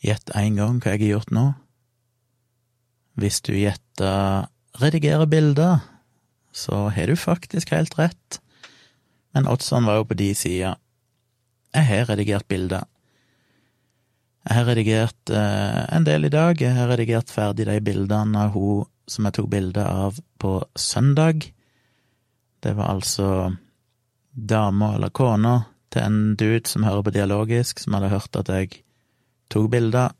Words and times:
Gjett 0.00 0.32
én 0.36 0.56
gang 0.56 0.78
hva 0.80 0.94
jeg 0.94 1.02
har 1.04 1.16
gjort 1.18 1.34
nå. 1.36 1.46
Hvis 3.20 3.40
du 3.44 3.52
gjetter 3.52 4.48
redigere 4.80 5.26
bilder, 5.28 5.82
så 6.52 6.88
har 6.94 7.10
du 7.10 7.18
faktisk 7.20 7.74
helt 7.74 7.98
rett, 7.98 8.40
men 9.34 9.48
oddsene 9.50 9.86
var 9.86 10.00
jo 10.00 10.08
på 10.08 10.16
de 10.18 10.30
sida. 10.34 10.74
Jeg 11.74 11.86
har 11.86 12.08
redigert 12.10 12.48
bilder. 12.50 12.88
Jeg 14.48 14.56
har 14.56 14.66
redigert 14.66 15.30
eh, 15.36 15.82
en 15.94 16.06
del 16.06 16.26
i 16.26 16.32
dag. 16.32 16.58
Jeg 16.58 16.74
har 16.74 16.88
redigert 16.90 17.30
ferdig 17.30 17.68
de 17.68 17.76
bildene 17.84 18.46
av 18.46 18.56
hun 18.56 18.88
som 19.10 19.26
jeg 19.26 19.36
tok 19.36 19.50
bilde 19.52 19.84
av 19.84 20.18
på 20.40 20.54
søndag. 20.78 21.44
Det 22.64 22.72
var 22.78 22.94
altså 22.94 23.28
dama 24.32 24.94
eller 24.96 25.12
kona 25.12 25.54
til 25.90 26.06
en 26.06 26.20
dude 26.38 26.68
som 26.70 26.86
hører 26.86 27.04
på 27.06 27.14
dialogisk, 27.14 27.82
som 27.82 27.96
hadde 27.96 28.12
hørt 28.14 28.38
at 28.38 28.50
jeg 28.54 28.80
tok 29.50 29.70
bilder, 29.72 30.14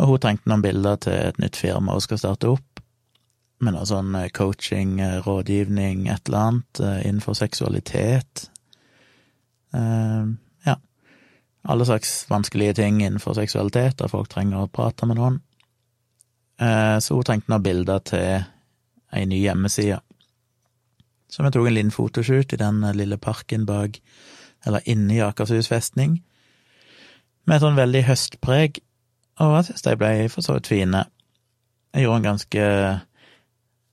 og 0.00 0.08
hun 0.08 0.20
trengte 0.22 0.48
noen 0.48 0.64
bilder 0.64 1.00
til 1.04 1.16
et 1.30 1.40
nytt 1.42 1.58
firma 1.60 1.96
hun 1.96 2.04
skal 2.04 2.20
starte 2.20 2.52
opp, 2.54 2.80
med 3.60 3.76
noe 3.76 3.86
sånn 3.88 4.14
eh, 4.16 4.30
coaching, 4.32 4.96
eh, 5.04 5.18
rådgivning, 5.24 6.06
et 6.08 6.28
eller 6.28 6.46
annet 6.46 6.80
eh, 6.80 7.00
innenfor 7.08 7.36
seksualitet. 7.36 8.46
Ja, 9.70 10.72
alle 11.62 11.84
slags 11.86 12.24
vanskelige 12.26 12.80
ting 12.80 12.96
innenfor 13.04 13.36
seksualitet, 13.38 14.00
der 14.00 14.10
folk 14.10 14.26
trenger 14.32 14.64
å 14.64 14.70
prate 14.72 15.06
med 15.06 15.20
noen. 15.20 15.36
Så 16.58 17.14
hun 17.14 17.28
trengte 17.28 17.52
noen 17.52 17.62
bilder 17.62 18.02
til 18.02 18.42
ei 19.14 19.22
ny 19.30 19.38
hjemmeside. 19.44 20.00
Så 21.30 21.46
vi 21.46 21.52
tok 21.54 21.68
en 21.70 21.76
liten 21.76 21.94
fotoshoot 21.94 22.56
i 22.56 22.58
den 22.58 22.82
lille 22.98 23.20
parken 23.22 23.62
bak, 23.68 24.00
eller 24.66 24.82
i 24.90 25.22
Akershus 25.22 25.70
festning, 25.70 26.18
med 27.50 27.58
et 27.58 27.64
sånn 27.64 27.78
veldig 27.78 28.00
høstpreg, 28.06 28.76
og 29.42 29.56
jeg 29.56 29.64
synes 29.66 29.82
de 29.82 29.92
ble 29.98 30.10
for 30.30 30.46
så 30.46 30.54
vidt 30.54 30.68
fine. 30.70 31.00
Jeg 31.90 32.04
gjorde 32.04 32.20
en 32.20 32.28
ganske 32.28 32.66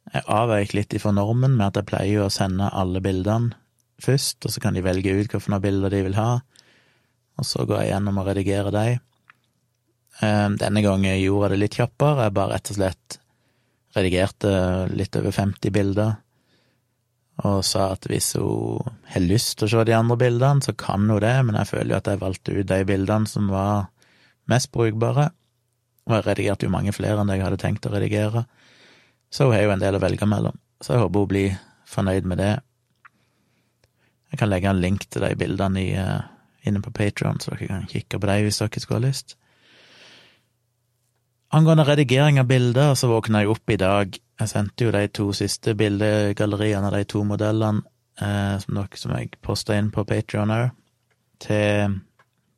Jeg 0.08 0.24
avveik 0.32 0.76
litt 0.78 0.94
ifra 0.96 1.12
normen 1.12 1.58
med 1.58 1.66
at 1.66 1.80
jeg 1.82 1.88
pleier 1.90 2.22
å 2.24 2.32
sende 2.32 2.70
alle 2.70 3.02
bildene 3.04 3.58
først, 4.00 4.46
og 4.46 4.54
så 4.54 4.62
kan 4.64 4.78
de 4.78 4.86
velge 4.86 5.10
ut 5.10 5.34
hvilke 5.34 5.60
bilder 5.60 5.92
de 5.92 6.04
vil 6.06 6.16
ha, 6.16 6.38
og 7.36 7.50
så 7.50 7.66
går 7.66 7.82
jeg 7.82 7.90
gjennom 7.92 8.22
og 8.22 8.30
redigerer 8.30 8.72
de. 8.72 8.86
Denne 10.22 10.86
gangen 10.86 11.18
gjorde 11.18 11.50
jeg 11.50 11.56
det 11.56 11.60
litt 11.64 11.80
kjappere, 11.82 12.30
jeg 12.30 12.38
bare 12.38 12.54
rett 12.54 12.72
og 12.72 12.78
slett 12.78 13.20
redigerte 13.98 14.54
litt 14.94 15.18
over 15.18 15.34
50 15.34 15.74
bilder 15.74 16.16
og 17.46 17.60
sa 17.66 17.92
at 17.94 18.08
hvis 18.10 18.32
hun 18.40 18.96
har 19.12 19.22
lyst 19.22 19.60
til 19.60 19.68
å 19.68 19.72
se 19.72 19.84
de 19.86 19.94
andre 19.94 20.18
bildene, 20.18 20.64
så 20.66 20.74
kan 20.74 21.06
hun 21.06 21.22
det, 21.22 21.36
men 21.46 21.58
jeg 21.60 21.70
føler 21.70 21.94
jo 21.94 22.00
at 22.00 22.10
jeg 22.10 22.22
valgte 22.24 22.56
ut 22.56 22.70
de 22.70 22.80
bildene 22.88 23.30
som 23.30 23.52
var 23.52 23.92
mest 24.50 24.72
brukbare, 24.74 25.30
og 26.08 26.16
jeg 26.16 26.26
redigerte 26.26 26.66
jo 26.66 26.74
mange 26.74 26.96
flere 26.96 27.22
enn 27.22 27.34
jeg 27.34 27.44
hadde 27.44 27.60
tenkt 27.62 27.86
å 27.86 27.94
redigere, 27.94 28.48
så 29.30 29.50
hun 29.50 29.58
har 29.58 29.68
jo 29.68 29.76
en 29.76 29.84
del 29.84 30.00
å 30.00 30.02
velge 30.02 30.30
mellom, 30.30 30.58
så 30.82 30.96
jeg 30.96 31.04
håper 31.04 31.26
hun 31.26 31.34
blir 31.34 31.60
fornøyd 31.88 32.28
med 32.28 32.42
det. 32.42 32.54
Jeg 34.32 34.42
kan 34.42 34.50
legge 34.50 34.72
en 34.72 34.82
link 34.82 35.06
til 35.08 35.24
de 35.24 35.36
bildene 35.40 35.84
i, 35.84 35.92
uh, 35.96 36.24
inne 36.68 36.82
på 36.84 36.94
Patron, 36.96 37.38
så 37.40 37.54
dere 37.54 37.70
kan 37.70 37.92
kikke 37.92 38.20
på 38.20 38.30
dem 38.30 38.48
hvis 38.48 38.64
dere 38.64 38.82
skulle 38.82 39.02
ha 39.02 39.08
lyst. 39.08 39.38
Angående 41.56 41.86
redigering 41.88 42.42
av 42.42 42.50
bilder, 42.50 42.96
så 43.00 43.08
våkna 43.08 43.44
jeg 43.44 43.54
opp 43.54 43.72
i 43.72 43.80
dag 43.80 44.18
jeg 44.38 44.52
sendte 44.52 44.86
jo 44.86 44.94
de 44.94 45.06
to 45.10 45.32
siste 45.36 45.74
bildegalleriene 45.78 46.90
av 46.90 46.98
de 46.98 47.06
to 47.10 47.24
modellene, 47.26 47.82
eh, 48.22 48.58
som, 48.62 48.78
dere, 48.78 49.00
som 49.02 49.16
jeg 49.18 49.38
posta 49.42 49.78
inn 49.78 49.90
på 49.94 50.06
Patrion 50.06 50.54
òg, 50.54 50.70
til 51.42 52.00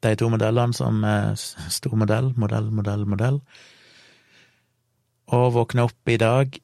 de 0.03 0.15
to 0.19 0.29
modellene 0.31 0.75
som 0.75 1.03
er 1.07 1.35
stor 1.39 1.95
modell, 1.99 2.31
modell, 2.39 2.69
modell, 2.71 3.05
modell. 3.07 3.39
Og 5.35 5.53
våkna 5.55 5.85
opp 5.87 6.11
i 6.11 6.17
dag 6.19 6.59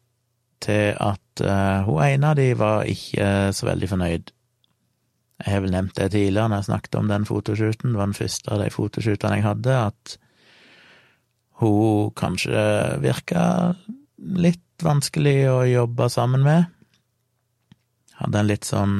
til 0.65 0.95
at 0.99 1.43
eh, 1.43 1.87
hun 1.87 2.01
ene 2.03 2.31
av 2.31 2.39
de 2.39 2.49
var 2.57 2.89
ikke 2.89 3.53
så 3.55 3.69
veldig 3.69 3.91
fornøyd. 3.91 4.35
Jeg 5.45 5.51
har 5.51 5.63
vel 5.63 5.75
nevnt 5.75 5.97
det 5.99 6.11
tidligere 6.13 6.49
når 6.49 6.63
jeg 6.63 6.69
snakket 6.69 6.99
om 6.99 7.09
den 7.11 7.27
fotoshooten, 7.27 7.91
det 7.91 7.99
var 7.99 8.11
den 8.11 8.19
første 8.19 8.51
av 8.51 8.63
de 8.63 8.69
fotoshootene 8.71 9.39
jeg 9.39 9.47
hadde, 9.47 9.79
at 9.91 10.15
hun 11.59 12.11
kanskje 12.15 12.61
virka 13.03 13.43
litt 14.17 14.64
vanskelig 14.83 15.37
å 15.51 15.59
jobbe 15.67 16.09
sammen 16.11 16.43
med. 16.45 16.65
Hadde 18.19 18.41
en 18.41 18.49
litt 18.49 18.67
sånn 18.67 18.97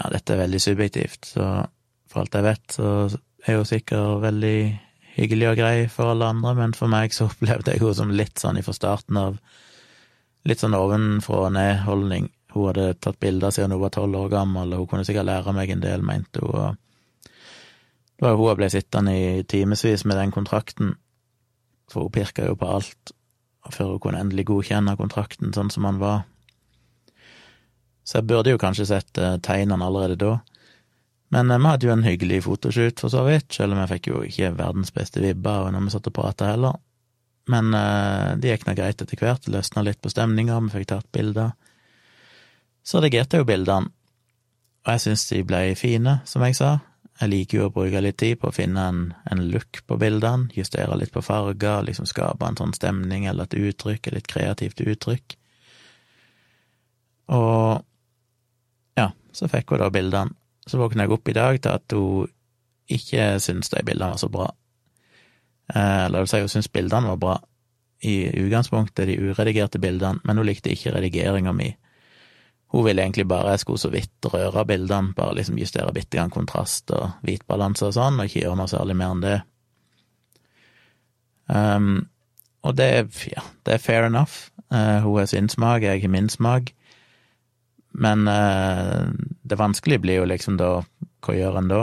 Ja, 0.00 0.08
dette 0.08 0.32
er 0.32 0.44
veldig 0.46 0.60
subjektivt, 0.62 1.26
så 1.34 1.66
for 2.08 2.22
alt 2.22 2.34
jeg 2.36 2.46
vet, 2.46 2.62
så 2.72 2.86
er 3.44 3.58
hun 3.58 3.68
sikkert 3.68 4.22
veldig 4.22 4.56
hyggelig 5.16 5.50
og 5.50 5.58
grei 5.60 5.74
for 5.92 6.12
alle 6.12 6.30
andre, 6.32 6.54
men 6.56 6.74
for 6.76 6.90
meg 6.92 7.12
så 7.14 7.26
opplevde 7.30 7.74
jeg 7.74 7.82
henne 7.82 7.98
som 7.98 8.14
litt 8.14 8.40
sånn 8.40 8.62
fra 8.64 8.76
starten 8.76 9.20
av 9.20 9.42
Litt 10.42 10.58
sånn 10.58 10.74
ovenfra 10.74 11.36
og 11.44 11.52
ned-holdning. 11.54 12.24
Hun 12.50 12.64
hadde 12.66 12.96
tatt 12.98 13.20
bilder 13.22 13.52
siden 13.54 13.76
hun 13.76 13.84
var 13.84 13.92
tolv 13.94 14.24
år 14.24 14.32
gammel, 14.32 14.72
og 14.74 14.80
hun 14.80 14.88
kunne 14.90 15.04
sikkert 15.06 15.28
lære 15.28 15.52
meg 15.54 15.70
en 15.70 15.84
del, 15.84 16.02
mente 16.02 16.42
hun. 16.42 16.80
Det 17.22 18.24
var 18.26 18.34
jo 18.34 18.40
hun 18.40 18.58
ble 18.58 18.68
sittende 18.74 19.14
i 19.14 19.44
timevis 19.46 20.02
med 20.02 20.18
den 20.18 20.34
kontrakten, 20.34 20.96
for 21.86 22.08
hun 22.08 22.16
pirka 22.16 22.48
jo 22.48 22.56
på 22.58 22.72
alt 22.74 23.14
før 23.70 23.94
hun 23.94 24.02
kunne 24.02 24.20
endelig 24.22 24.48
godkjenne 24.50 24.96
kontrakten 24.98 25.52
sånn 25.54 25.70
som 25.70 25.86
han 25.86 26.00
var. 26.02 26.24
Så 28.02 28.18
jeg 28.18 28.28
burde 28.30 28.50
jo 28.50 28.60
kanskje 28.60 28.88
sett 28.88 29.18
eh, 29.18 29.36
tegnene 29.44 29.86
allerede 29.86 30.18
da. 30.18 30.32
Men 31.32 31.50
eh, 31.50 31.60
vi 31.60 31.70
hadde 31.70 31.86
jo 31.86 31.92
en 31.94 32.06
hyggelig 32.06 32.42
fotoshoot, 32.48 33.00
for 33.00 33.12
så 33.12 33.22
vidt, 33.28 33.52
selv 33.54 33.76
om 33.76 33.82
jeg 33.82 33.92
fikk 33.94 34.10
jo 34.10 34.22
ikke 34.26 34.54
verdens 34.58 34.92
beste 34.94 35.22
vibber 35.22 35.70
når 35.70 35.86
vi 35.86 35.94
satt 35.94 36.10
og 36.10 36.16
prata 36.18 36.50
heller. 36.50 36.80
Men 37.50 37.72
uh, 37.74 38.36
det 38.38 38.52
gikk 38.52 38.68
nå 38.68 38.76
greit 38.78 39.00
etter 39.02 39.18
hvert, 39.18 39.42
det 39.42 39.50
løsna 39.56 39.82
litt 39.82 39.98
på 40.02 40.12
stemninga, 40.12 40.60
vi 40.62 40.76
fikk 40.76 40.92
tatt 40.92 41.08
bilder. 41.14 41.56
Så 42.86 43.00
redigerte 43.00 43.38
jeg 43.38 43.42
jo 43.42 43.48
bildene, 43.48 43.90
og 44.82 44.92
jeg 44.94 45.02
syns 45.02 45.24
de 45.30 45.40
ble 45.46 45.62
fine, 45.78 46.20
som 46.28 46.44
jeg 46.46 46.58
sa. 46.58 46.76
Jeg 47.22 47.30
liker 47.30 47.58
jo 47.58 47.66
å 47.68 47.70
bruke 47.70 48.00
litt 48.02 48.16
tid 48.18 48.40
på 48.42 48.48
å 48.50 48.54
finne 48.54 48.82
en, 48.90 49.02
en 49.30 49.42
look 49.52 49.78
på 49.86 49.94
bildene, 50.00 50.48
justere 50.58 50.96
litt 50.98 51.12
på 51.14 51.22
farger, 51.22 51.84
liksom 51.86 52.08
skape 52.10 52.48
en 52.48 52.58
sånn 52.58 52.74
stemning 52.74 53.28
eller 53.30 53.46
et 53.46 53.54
uttrykk, 53.60 54.08
et 54.08 54.16
litt 54.16 54.30
kreativt 54.32 54.82
uttrykk. 54.82 55.36
Og 57.38 57.84
ja, 58.98 59.12
så 59.30 59.50
fikk 59.52 59.70
hun 59.70 59.84
da 59.84 59.90
bildene. 59.94 60.34
Så 60.66 60.80
våkna 60.82 61.06
jeg 61.06 61.14
opp 61.14 61.30
i 61.30 61.36
dag 61.38 61.60
til 61.62 61.78
at 61.78 61.94
hun 61.94 62.34
ikke 62.90 63.28
syntes 63.42 63.70
de 63.70 63.84
bildene 63.86 64.16
var 64.16 64.20
så 64.20 64.30
bra. 64.32 64.50
Eh, 65.70 66.04
eller 66.08 66.18
det 66.18 66.24
vil 66.24 66.32
si, 66.32 66.42
hun 66.42 66.52
syntes 66.56 66.74
bildene 66.74 67.14
var 67.14 67.22
bra 67.22 67.38
i 68.02 68.16
utgangspunktet, 68.34 69.06
de 69.06 69.30
uredigerte 69.30 69.78
bildene, 69.78 70.18
men 70.26 70.42
hun 70.42 70.48
likte 70.50 70.74
ikke 70.74 70.96
redigeringa 70.96 71.54
mi. 71.54 71.70
Hun 72.72 72.86
ville 72.86 73.04
egentlig 73.04 73.26
bare 73.28 73.52
jeg 73.52 73.62
skulle 73.66 73.82
så 73.82 73.90
vidt 73.92 74.28
røre 74.32 74.64
bildene, 74.64 75.12
bare 75.16 75.36
liksom 75.36 75.58
justere 75.60 75.92
bitte 75.92 76.16
grann 76.16 76.32
kontrast 76.32 76.90
og 76.96 77.18
hvitbalanse 77.26 77.90
og 77.90 77.96
sånn, 77.98 78.20
og 78.20 78.30
ikke 78.30 78.46
gjøre 78.46 78.60
noe 78.62 78.72
særlig 78.72 78.96
mer 78.96 79.12
enn 79.12 79.24
det. 79.24 79.38
Um, 81.52 81.90
og 82.64 82.78
det, 82.78 82.88
ja, 83.28 83.44
det 83.66 83.76
er 83.76 83.82
fair 83.82 84.06
enough. 84.08 84.48
Uh, 84.72 85.02
hun 85.04 85.18
har 85.18 85.28
sin 85.28 85.50
smak, 85.52 85.84
jeg 85.84 86.00
har 86.00 86.12
min 86.12 86.30
smak. 86.32 86.72
Men 87.92 88.24
uh, 88.24 89.10
det 89.44 89.60
vanskelige 89.60 90.00
blir 90.00 90.22
jo 90.22 90.28
liksom 90.30 90.56
da 90.56 90.78
Hva 91.22 91.34
gjør 91.36 91.58
en 91.60 91.68
da? 91.68 91.82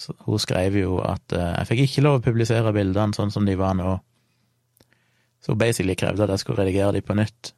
Så 0.00 0.14
hun 0.24 0.40
skrev 0.40 0.78
jo 0.80 0.96
at 1.04 1.34
uh, 1.36 1.52
jeg 1.60 1.68
fikk 1.68 1.82
ikke 1.84 2.04
lov 2.06 2.18
å 2.18 2.24
publisere 2.24 2.72
bildene 2.72 3.12
sånn 3.12 3.32
som 3.34 3.44
de 3.44 3.58
var 3.60 3.76
nå. 3.76 3.98
Så 5.44 5.52
hun 5.52 5.60
basically 5.60 5.96
krevde 6.00 6.24
at 6.24 6.32
jeg 6.32 6.42
skulle 6.42 6.64
redigere 6.64 6.96
de 6.96 7.04
på 7.04 7.16
nytt. 7.18 7.52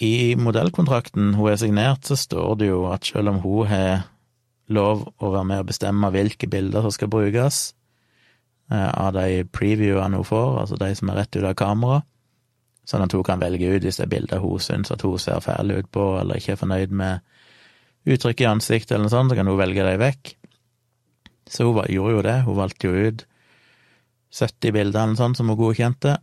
I 0.00 0.34
modellkontrakten 0.40 1.34
hun 1.36 1.50
er 1.50 1.58
signert, 1.60 2.06
så 2.08 2.16
står 2.16 2.54
det 2.62 2.70
jo 2.70 2.86
at 2.88 3.04
selv 3.04 3.34
om 3.34 3.42
hun 3.42 3.68
har 3.68 4.06
lov 4.72 5.02
å 5.18 5.32
være 5.34 5.48
med 5.48 5.64
og 5.64 5.68
bestemme 5.72 6.12
hvilke 6.14 6.48
bilder 6.48 6.86
som 6.86 6.94
skal 6.94 7.10
brukes 7.12 7.58
eh, 8.70 8.88
av 8.88 9.12
de 9.18 9.42
previewene 9.52 10.16
hun 10.16 10.26
får, 10.26 10.54
altså 10.62 10.78
de 10.80 10.88
som 10.96 11.10
er 11.10 11.20
rett 11.20 11.36
ut 11.36 11.44
av 11.44 11.58
kamera, 11.58 12.00
sånn 12.88 13.04
at 13.04 13.14
hun 13.14 13.26
kan 13.26 13.42
velge 13.42 13.68
ut 13.68 13.84
hvis 13.84 14.00
det 14.00 14.06
er 14.06 14.14
bilder 14.14 14.40
hun 14.42 14.62
syns 14.62 14.94
at 14.94 15.04
hun 15.04 15.20
ser 15.20 15.42
fæl 15.44 15.74
ut 15.74 15.90
på, 15.92 16.06
eller 16.22 16.40
ikke 16.40 16.56
er 16.56 16.62
fornøyd 16.62 16.96
med 16.96 17.20
uttrykket 18.08 18.46
i 18.46 18.50
ansiktet 18.54 18.96
eller 18.96 19.10
noe 19.10 19.14
sånt, 19.18 19.34
så 19.34 19.36
kan 19.36 19.52
hun 19.52 19.60
velge 19.60 19.84
dem 19.84 20.00
vekk. 20.00 20.34
Så 21.50 21.66
hun 21.66 21.84
gjorde 21.92 22.16
jo 22.16 22.24
det, 22.24 22.38
hun 22.46 22.56
valgte 22.56 22.88
jo 22.88 23.06
ut 23.10 23.26
70 24.32 24.72
bilder 24.72 25.02
eller 25.02 25.12
noe 25.12 25.20
sånt 25.20 25.36
som 25.36 25.50
hun 25.50 25.60
godkjente, 25.60 26.16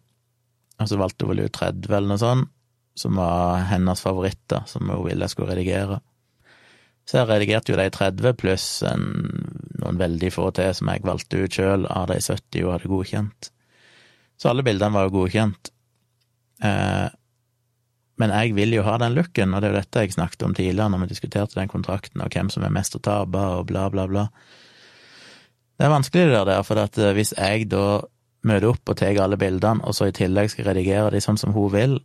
og 0.78 0.90
så 0.90 0.98
valgte 0.98 1.28
hun 1.28 1.36
vel 1.36 1.46
ut 1.46 1.58
30 1.60 1.92
eller 1.92 2.16
noe 2.16 2.22
sånt, 2.22 2.54
som 2.98 3.18
var 3.20 3.68
hennes 3.70 4.02
favoritter, 4.02 4.64
som 4.66 4.90
hun 4.90 5.06
ville 5.06 5.26
jeg 5.26 5.36
skulle 5.36 5.54
redigere. 5.54 6.00
Så 7.08 7.22
jeg 7.22 7.30
redigerte 7.30 7.72
jo 7.72 7.78
de 7.80 7.88
30 7.94 8.34
pluss 8.40 8.66
en, 8.88 9.06
noen 9.80 10.00
veldig 10.02 10.32
få 10.34 10.50
til 10.58 10.74
som 10.76 10.90
jeg 10.92 11.06
valgte 11.08 11.40
ut 11.40 11.60
sjøl 11.60 11.86
av 11.88 12.10
de 12.12 12.18
70 12.20 12.66
hun 12.66 12.74
hadde 12.74 12.92
godkjent. 12.92 13.52
Så 14.38 14.52
alle 14.52 14.66
bildene 14.66 14.98
var 14.98 15.08
jo 15.08 15.16
godkjent. 15.22 15.72
Eh, 16.68 17.08
men 18.18 18.34
jeg 18.34 18.56
vil 18.58 18.74
jo 18.74 18.84
ha 18.86 18.98
den 19.00 19.14
looken, 19.14 19.54
og 19.54 19.62
det 19.62 19.70
er 19.70 19.76
jo 19.76 19.80
dette 19.80 20.04
jeg 20.04 20.18
snakket 20.18 20.44
om 20.48 20.58
tidligere 20.58 20.90
når 20.90 21.06
vi 21.06 21.10
diskuterte 21.14 21.60
den 21.60 21.72
kontrakten, 21.72 22.22
og 22.26 22.34
hvem 22.34 22.50
som 22.54 22.66
er 22.66 22.74
mest 22.74 22.98
å 22.98 23.04
tape, 23.06 23.46
og 23.60 23.70
bla, 23.70 23.88
bla, 23.94 24.08
bla. 24.10 24.28
Det 25.78 25.86
er 25.86 25.94
vanskelig 25.94 26.32
det 26.34 26.44
der, 26.50 26.64
for 26.66 26.82
eh, 26.82 27.14
hvis 27.16 27.36
jeg 27.38 27.70
da 27.72 28.02
møter 28.48 28.72
opp 28.72 28.90
og 28.90 28.98
tar 29.00 29.22
alle 29.22 29.40
bildene, 29.40 29.86
og 29.86 29.96
så 29.96 30.10
i 30.10 30.16
tillegg 30.18 30.52
skal 30.52 30.72
redigere 30.72 31.14
de 31.14 31.22
sånn 31.24 31.40
som 31.40 31.54
hun 31.56 31.72
vil, 31.74 32.00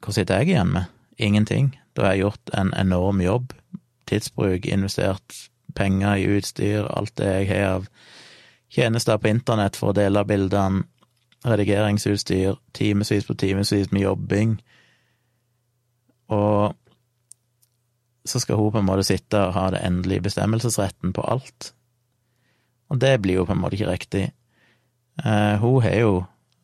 hva 0.00 0.14
sitter 0.16 0.40
jeg 0.40 0.54
igjen 0.54 0.72
med? 0.74 0.88
Ingenting. 1.20 1.74
Da 1.96 2.06
har 2.06 2.14
jeg 2.14 2.24
gjort 2.24 2.54
en 2.56 2.72
enorm 2.78 3.20
jobb. 3.20 3.52
Tidsbruk, 4.08 4.66
investert 4.66 5.36
penger 5.76 6.16
i 6.18 6.26
utstyr, 6.36 6.88
alt 6.88 7.12
det 7.20 7.28
jeg 7.28 7.50
har 7.50 7.74
av 7.74 7.90
tjenester 8.70 9.18
på 9.18 9.30
internett 9.30 9.78
for 9.78 9.90
å 9.90 9.96
dele 9.96 10.24
bildene, 10.26 10.86
redigeringsutstyr, 11.40 12.58
timevis 12.76 13.26
på 13.26 13.36
timevis 13.40 13.92
med 13.92 14.02
jobbing. 14.02 14.58
Og 16.30 16.76
så 18.28 18.40
skal 18.42 18.60
hun 18.60 18.72
på 18.74 18.82
en 18.82 18.88
måte 18.88 19.06
sitte 19.08 19.40
og 19.46 19.54
ha 19.56 19.70
det 19.72 19.80
endelige 19.86 20.26
bestemmelsesretten 20.28 21.14
på 21.16 21.24
alt. 21.24 21.72
Og 22.90 23.00
det 23.00 23.14
blir 23.22 23.40
jo 23.40 23.46
på 23.48 23.56
en 23.56 23.62
måte 23.62 23.78
ikke 23.78 23.90
riktig. 23.90 24.26
Eh, 25.24 25.56
hun 25.62 25.82
har 25.82 25.96
jo 25.96 26.12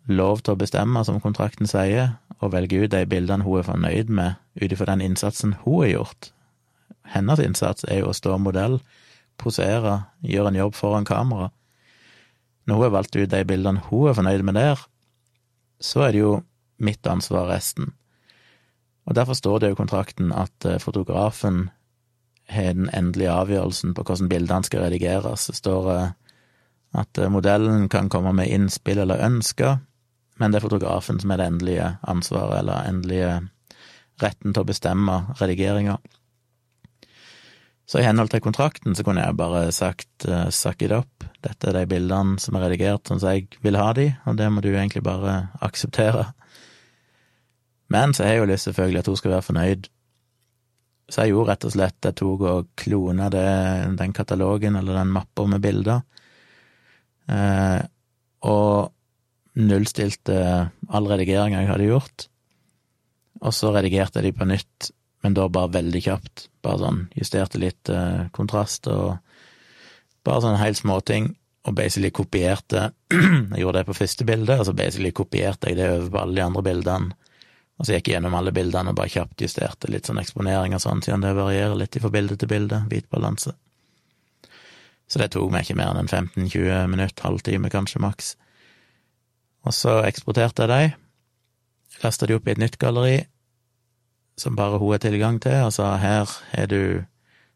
lov 0.06 0.44
til 0.44 0.54
å 0.54 0.60
bestemme, 0.60 1.02
som 1.04 1.22
kontrakten 1.22 1.66
sier, 1.70 2.18
og 2.40 2.52
velge 2.52 2.82
ut 2.82 2.92
de 2.92 3.04
bildene 3.08 3.44
hun 3.46 3.60
er 3.60 3.66
fornøyd 3.66 4.10
med 4.12 4.36
ut 4.60 4.72
ifra 4.72 4.90
den 4.92 5.04
innsatsen 5.04 5.54
hun 5.64 5.82
har 5.84 5.92
gjort. 5.92 6.30
Hennes 7.12 7.40
innsats 7.40 7.86
er 7.88 8.02
jo 8.02 8.10
å 8.10 8.16
stå 8.16 8.36
modell, 8.42 8.80
posere, 9.40 10.06
gjøre 10.24 10.52
en 10.52 10.60
jobb 10.60 10.74
foran 10.74 11.06
kamera. 11.08 11.50
Når 12.66 12.74
hun 12.74 12.84
har 12.84 12.94
valgt 12.96 13.16
ut 13.16 13.30
de 13.30 13.44
bildene 13.46 13.84
hun 13.88 14.10
er 14.10 14.18
fornøyd 14.18 14.44
med 14.46 14.58
der, 14.58 14.80
så 15.80 16.06
er 16.06 16.12
det 16.12 16.24
jo 16.24 16.34
mitt 16.82 17.06
ansvar 17.06 17.48
resten. 17.50 17.92
Og 19.06 19.14
derfor 19.14 19.38
står 19.38 19.58
det 19.58 19.70
jo 19.70 19.76
i 19.76 19.80
kontrakten 19.80 20.32
at 20.34 20.66
eh, 20.66 20.80
fotografen 20.82 21.68
har 22.50 22.74
den 22.74 22.90
endelige 22.94 23.32
avgjørelsen 23.32 23.94
på 23.94 24.02
hvordan 24.02 24.30
bildene 24.30 24.66
skal 24.66 24.86
redigeres. 24.86 25.46
Det 25.46 25.56
står 25.60 25.90
eh, 25.94 26.08
at 26.98 27.18
eh, 27.18 27.30
modellen 27.30 27.88
kan 27.92 28.10
komme 28.10 28.32
med 28.34 28.50
innspill 28.50 28.98
eller 28.98 29.22
ønsker, 29.26 29.78
men 30.36 30.52
det 30.52 30.60
er 30.60 30.66
fotografen 30.66 31.20
som 31.20 31.32
er 31.32 31.40
det 31.40 31.48
endelige 31.50 31.90
ansvaret, 32.08 32.60
eller 32.60 32.90
endelige 32.90 33.32
retten 34.22 34.52
til 34.52 34.62
å 34.64 34.68
bestemme 34.68 35.16
redigeringa. 35.40 35.96
Så 37.86 38.00
i 38.00 38.06
henhold 38.06 38.32
til 38.32 38.42
kontrakten 38.42 38.96
så 38.98 39.04
kunne 39.06 39.22
jeg 39.22 39.38
bare 39.38 39.68
sagt 39.74 40.26
uh, 40.26 40.48
suck 40.50 40.82
it 40.82 40.94
up, 40.94 41.26
dette 41.44 41.70
er 41.70 41.76
de 41.78 41.84
bildene 41.90 42.40
som 42.42 42.56
er 42.58 42.66
redigert 42.66 43.06
sånn 43.06 43.22
som 43.22 43.36
jeg 43.36 43.60
vil 43.62 43.78
ha 43.78 43.92
de, 43.94 44.08
og 44.26 44.38
det 44.40 44.48
må 44.50 44.64
du 44.64 44.72
egentlig 44.72 45.04
bare 45.06 45.36
akseptere. 45.62 46.26
Men 47.94 48.14
så 48.14 48.24
har 48.24 48.34
jeg 48.34 48.42
jo 48.42 48.48
lyst 48.50 48.66
selvfølgelig 48.66 49.04
at 49.04 49.10
hun 49.12 49.20
skal 49.20 49.34
være 49.36 49.46
fornøyd. 49.46 49.86
Så 51.06 51.22
jeg 51.22 51.30
gjorde 51.30 51.52
rett 51.52 51.64
og 51.68 51.70
slett 51.70 52.06
Jeg 52.08 52.16
tok 52.18 52.40
og 52.50 52.70
klona 52.74 53.28
den 53.30 54.14
katalogen 54.16 54.74
eller 54.74 54.98
den 54.98 55.12
mappa 55.14 55.44
med 55.46 55.62
bilder, 55.62 56.02
eh, 57.30 57.78
og 58.50 58.90
nullstilte 59.56 60.38
all 60.88 61.08
redigeringa 61.10 61.62
jeg 61.62 61.70
hadde 61.72 61.88
gjort. 61.90 62.28
Og 63.42 63.52
så 63.54 63.72
redigerte 63.74 64.20
jeg 64.20 64.30
de 64.30 64.38
på 64.38 64.48
nytt, 64.48 64.90
men 65.24 65.36
da 65.36 65.48
bare 65.52 65.74
veldig 65.76 66.02
kjapt. 66.06 66.46
Bare 66.64 66.82
sånn 66.84 67.02
justerte 67.16 67.60
litt 67.60 67.90
eh, 67.92 68.28
kontrast 68.36 68.88
og 68.92 69.16
bare 70.26 70.44
sånne 70.44 70.62
helt 70.62 70.80
småting. 70.80 71.34
Og 71.66 71.74
basically 71.74 72.12
kopierte 72.14 72.92
Jeg 73.10 73.58
gjorde 73.58 73.80
det 73.80 73.88
på 73.88 73.96
første 73.98 74.26
bilde, 74.28 74.60
og 74.60 74.68
så 74.68 74.74
basically 74.76 75.10
kopierte 75.10 75.72
jeg 75.72 75.80
det 75.80 75.88
over 75.90 76.12
på 76.12 76.20
alle 76.22 76.38
de 76.38 76.44
andre 76.44 76.62
bildene 76.62 77.16
og 77.76 77.84
så 77.84 77.96
gikk 77.96 78.08
jeg 78.08 78.16
gjennom 78.16 78.36
alle 78.38 78.54
bildene 78.56 78.92
og 78.92 78.96
bare 78.96 79.12
kjapt 79.12 79.42
justerte 79.44 79.90
litt 79.92 80.08
sånn 80.08 80.20
eksponering 80.20 80.74
og 80.76 80.80
sånn, 80.80 81.02
siden 81.04 81.24
det 81.24 81.34
varierer 81.36 81.76
litt 81.76 81.98
fra 82.00 82.10
bilde 82.12 82.38
til 82.40 82.48
bilde, 82.48 82.80
hvit 82.88 83.08
balanse. 83.12 83.52
Så 85.06 85.20
det 85.20 85.28
tok 85.34 85.52
meg 85.52 85.66
ikke 85.66 85.76
mer 85.78 85.98
enn 86.00 86.08
15-20 86.08 86.88
minutter, 86.90 87.26
halvtime 87.28 87.70
kanskje 87.70 88.00
maks. 88.02 88.32
Og 89.66 89.74
så 89.74 89.98
eksporterte 90.06 90.66
jeg 90.66 90.70
dem, 90.70 91.02
lasta 92.04 92.28
de 92.28 92.36
opp 92.36 92.46
i 92.46 92.54
et 92.54 92.62
nytt 92.62 92.78
galleri, 92.78 93.18
som 94.38 94.56
bare 94.56 94.78
hun 94.78 94.92
har 94.94 95.02
tilgang 95.02 95.40
til, 95.42 95.66
og 95.66 95.72
sa 95.74 95.96
her 96.00 96.30
er 96.52 96.66
du 96.70 97.04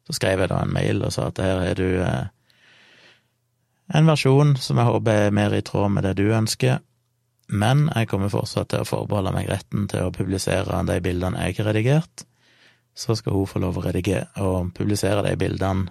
Så 0.09 0.17
skrev 0.17 0.41
jeg 0.41 0.49
da 0.51 0.57
en 0.65 0.73
mail 0.73 1.05
og 1.07 1.13
sa 1.13 1.29
at 1.29 1.39
her 1.39 1.61
er 1.63 1.75
du 1.79 2.01
eh, 2.03 2.31
en 3.95 4.09
versjon 4.09 4.57
som 4.59 4.79
jeg 4.81 4.89
håper 4.89 5.27
er 5.27 5.35
mer 5.35 5.55
i 5.55 5.61
tråd 5.63 5.93
med 5.93 6.03
det 6.03 6.17
du 6.19 6.33
ønsker, 6.35 6.81
men 7.47 7.89
jeg 7.95 8.09
kommer 8.11 8.31
fortsatt 8.33 8.73
til 8.73 8.83
å 8.83 8.89
forbeholde 8.89 9.33
meg 9.35 9.51
retten 9.51 9.87
til 9.91 10.09
å 10.09 10.15
publisere 10.15 10.83
de 10.89 10.99
bildene 11.05 11.45
jeg 11.47 11.61
har 11.61 11.71
redigert. 11.71 12.25
Så 12.95 13.15
skal 13.19 13.35
hun 13.35 13.47
få 13.47 13.63
lov 13.63 13.79
å 13.79 13.85
redigere 13.85 14.31
og 14.43 14.73
publisere 14.75 15.23
de 15.27 15.37
bildene 15.39 15.91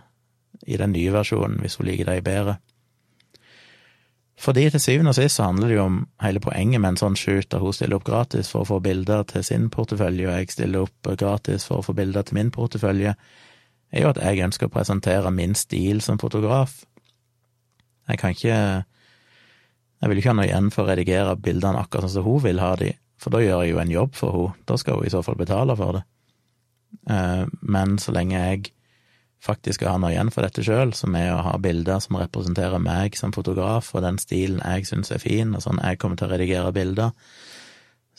i 0.68 0.76
den 0.80 0.92
nye 0.92 1.14
versjonen, 1.16 1.60
hvis 1.64 1.80
hun 1.80 1.88
liker 1.88 2.12
de 2.12 2.22
bedre. 2.24 2.58
Fordi 4.40 4.70
til 4.72 4.80
syvende 4.80 5.12
og 5.12 5.18
sist 5.18 5.36
så 5.36 5.50
handler 5.50 5.68
det 5.68 5.76
jo 5.76 5.86
om 5.90 5.96
hele 6.24 6.40
poenget 6.40 6.80
med 6.80 6.94
en 6.94 7.00
sånn 7.02 7.18
shoot, 7.20 7.50
der 7.52 7.60
hun 7.60 7.76
stiller 7.76 8.00
opp 8.00 8.06
gratis 8.08 8.52
for 8.52 8.64
å 8.64 8.70
få 8.70 8.78
bilder 8.84 9.26
til 9.28 9.44
sin 9.44 9.68
portefølje, 9.74 10.30
og 10.30 10.38
jeg 10.38 10.54
stiller 10.54 10.86
opp 10.86 11.10
gratis 11.20 11.68
for 11.68 11.82
å 11.82 11.86
få 11.86 11.96
bilder 11.98 12.24
til 12.24 12.40
min 12.40 12.52
portefølje, 12.56 13.16
er 13.90 14.06
jo 14.06 14.14
at 14.14 14.22
jeg 14.22 14.46
ønsker 14.46 14.70
å 14.70 14.74
presentere 14.74 15.34
min 15.34 15.58
stil 15.60 16.00
som 16.06 16.22
fotograf. 16.22 16.78
Jeg 18.08 18.22
kan 18.22 18.38
ikke 18.38 18.56
jeg 20.00 20.12
vil 20.12 20.22
ikke 20.22 20.32
ha 20.32 20.38
noe 20.38 20.48
igjen 20.48 20.72
for 20.72 20.86
å 20.86 20.94
redigere 20.94 21.36
bildene 21.44 21.82
akkurat 21.82 22.08
sånn 22.08 22.22
som 22.22 22.28
hun 22.30 22.44
vil 22.46 22.62
ha 22.64 22.72
de, 22.80 22.94
for 23.20 23.36
da 23.36 23.42
gjør 23.44 23.66
jeg 23.66 23.74
jo 23.74 23.82
en 23.82 23.92
jobb 23.92 24.16
for 24.16 24.38
henne. 24.38 24.66
Da 24.70 24.78
skal 24.80 25.00
hun 25.00 25.10
i 25.10 25.12
så 25.12 25.24
fall 25.26 25.40
betale 25.40 25.76
for 25.80 26.00
det. 26.00 26.06
Eh, 27.12 27.44
men 27.76 27.98
så 28.00 28.16
lenge 28.16 28.40
jeg 28.40 28.72
faktisk 29.44 29.80
skal 29.80 29.96
ha 29.96 30.02
noe 30.02 30.12
igjen 30.12 30.32
for 30.34 30.44
dette 30.44 30.64
sjøl, 30.66 30.92
som 30.98 31.16
er 31.16 31.32
å 31.34 31.44
ha 31.46 31.56
bilder 31.62 32.02
som 32.04 32.20
representerer 32.20 32.82
meg 32.84 33.16
som 33.20 33.34
fotograf, 33.36 33.94
og 33.96 34.04
den 34.04 34.20
stilen 34.22 34.60
jeg 34.60 34.90
syns 34.90 35.14
er 35.16 35.24
fin, 35.24 35.56
og 35.56 35.64
sånn 35.64 35.80
jeg 35.84 36.00
kommer 36.02 36.20
til 36.20 36.28
å 36.28 36.34
redigere 36.34 36.76
bilder, 36.76 37.14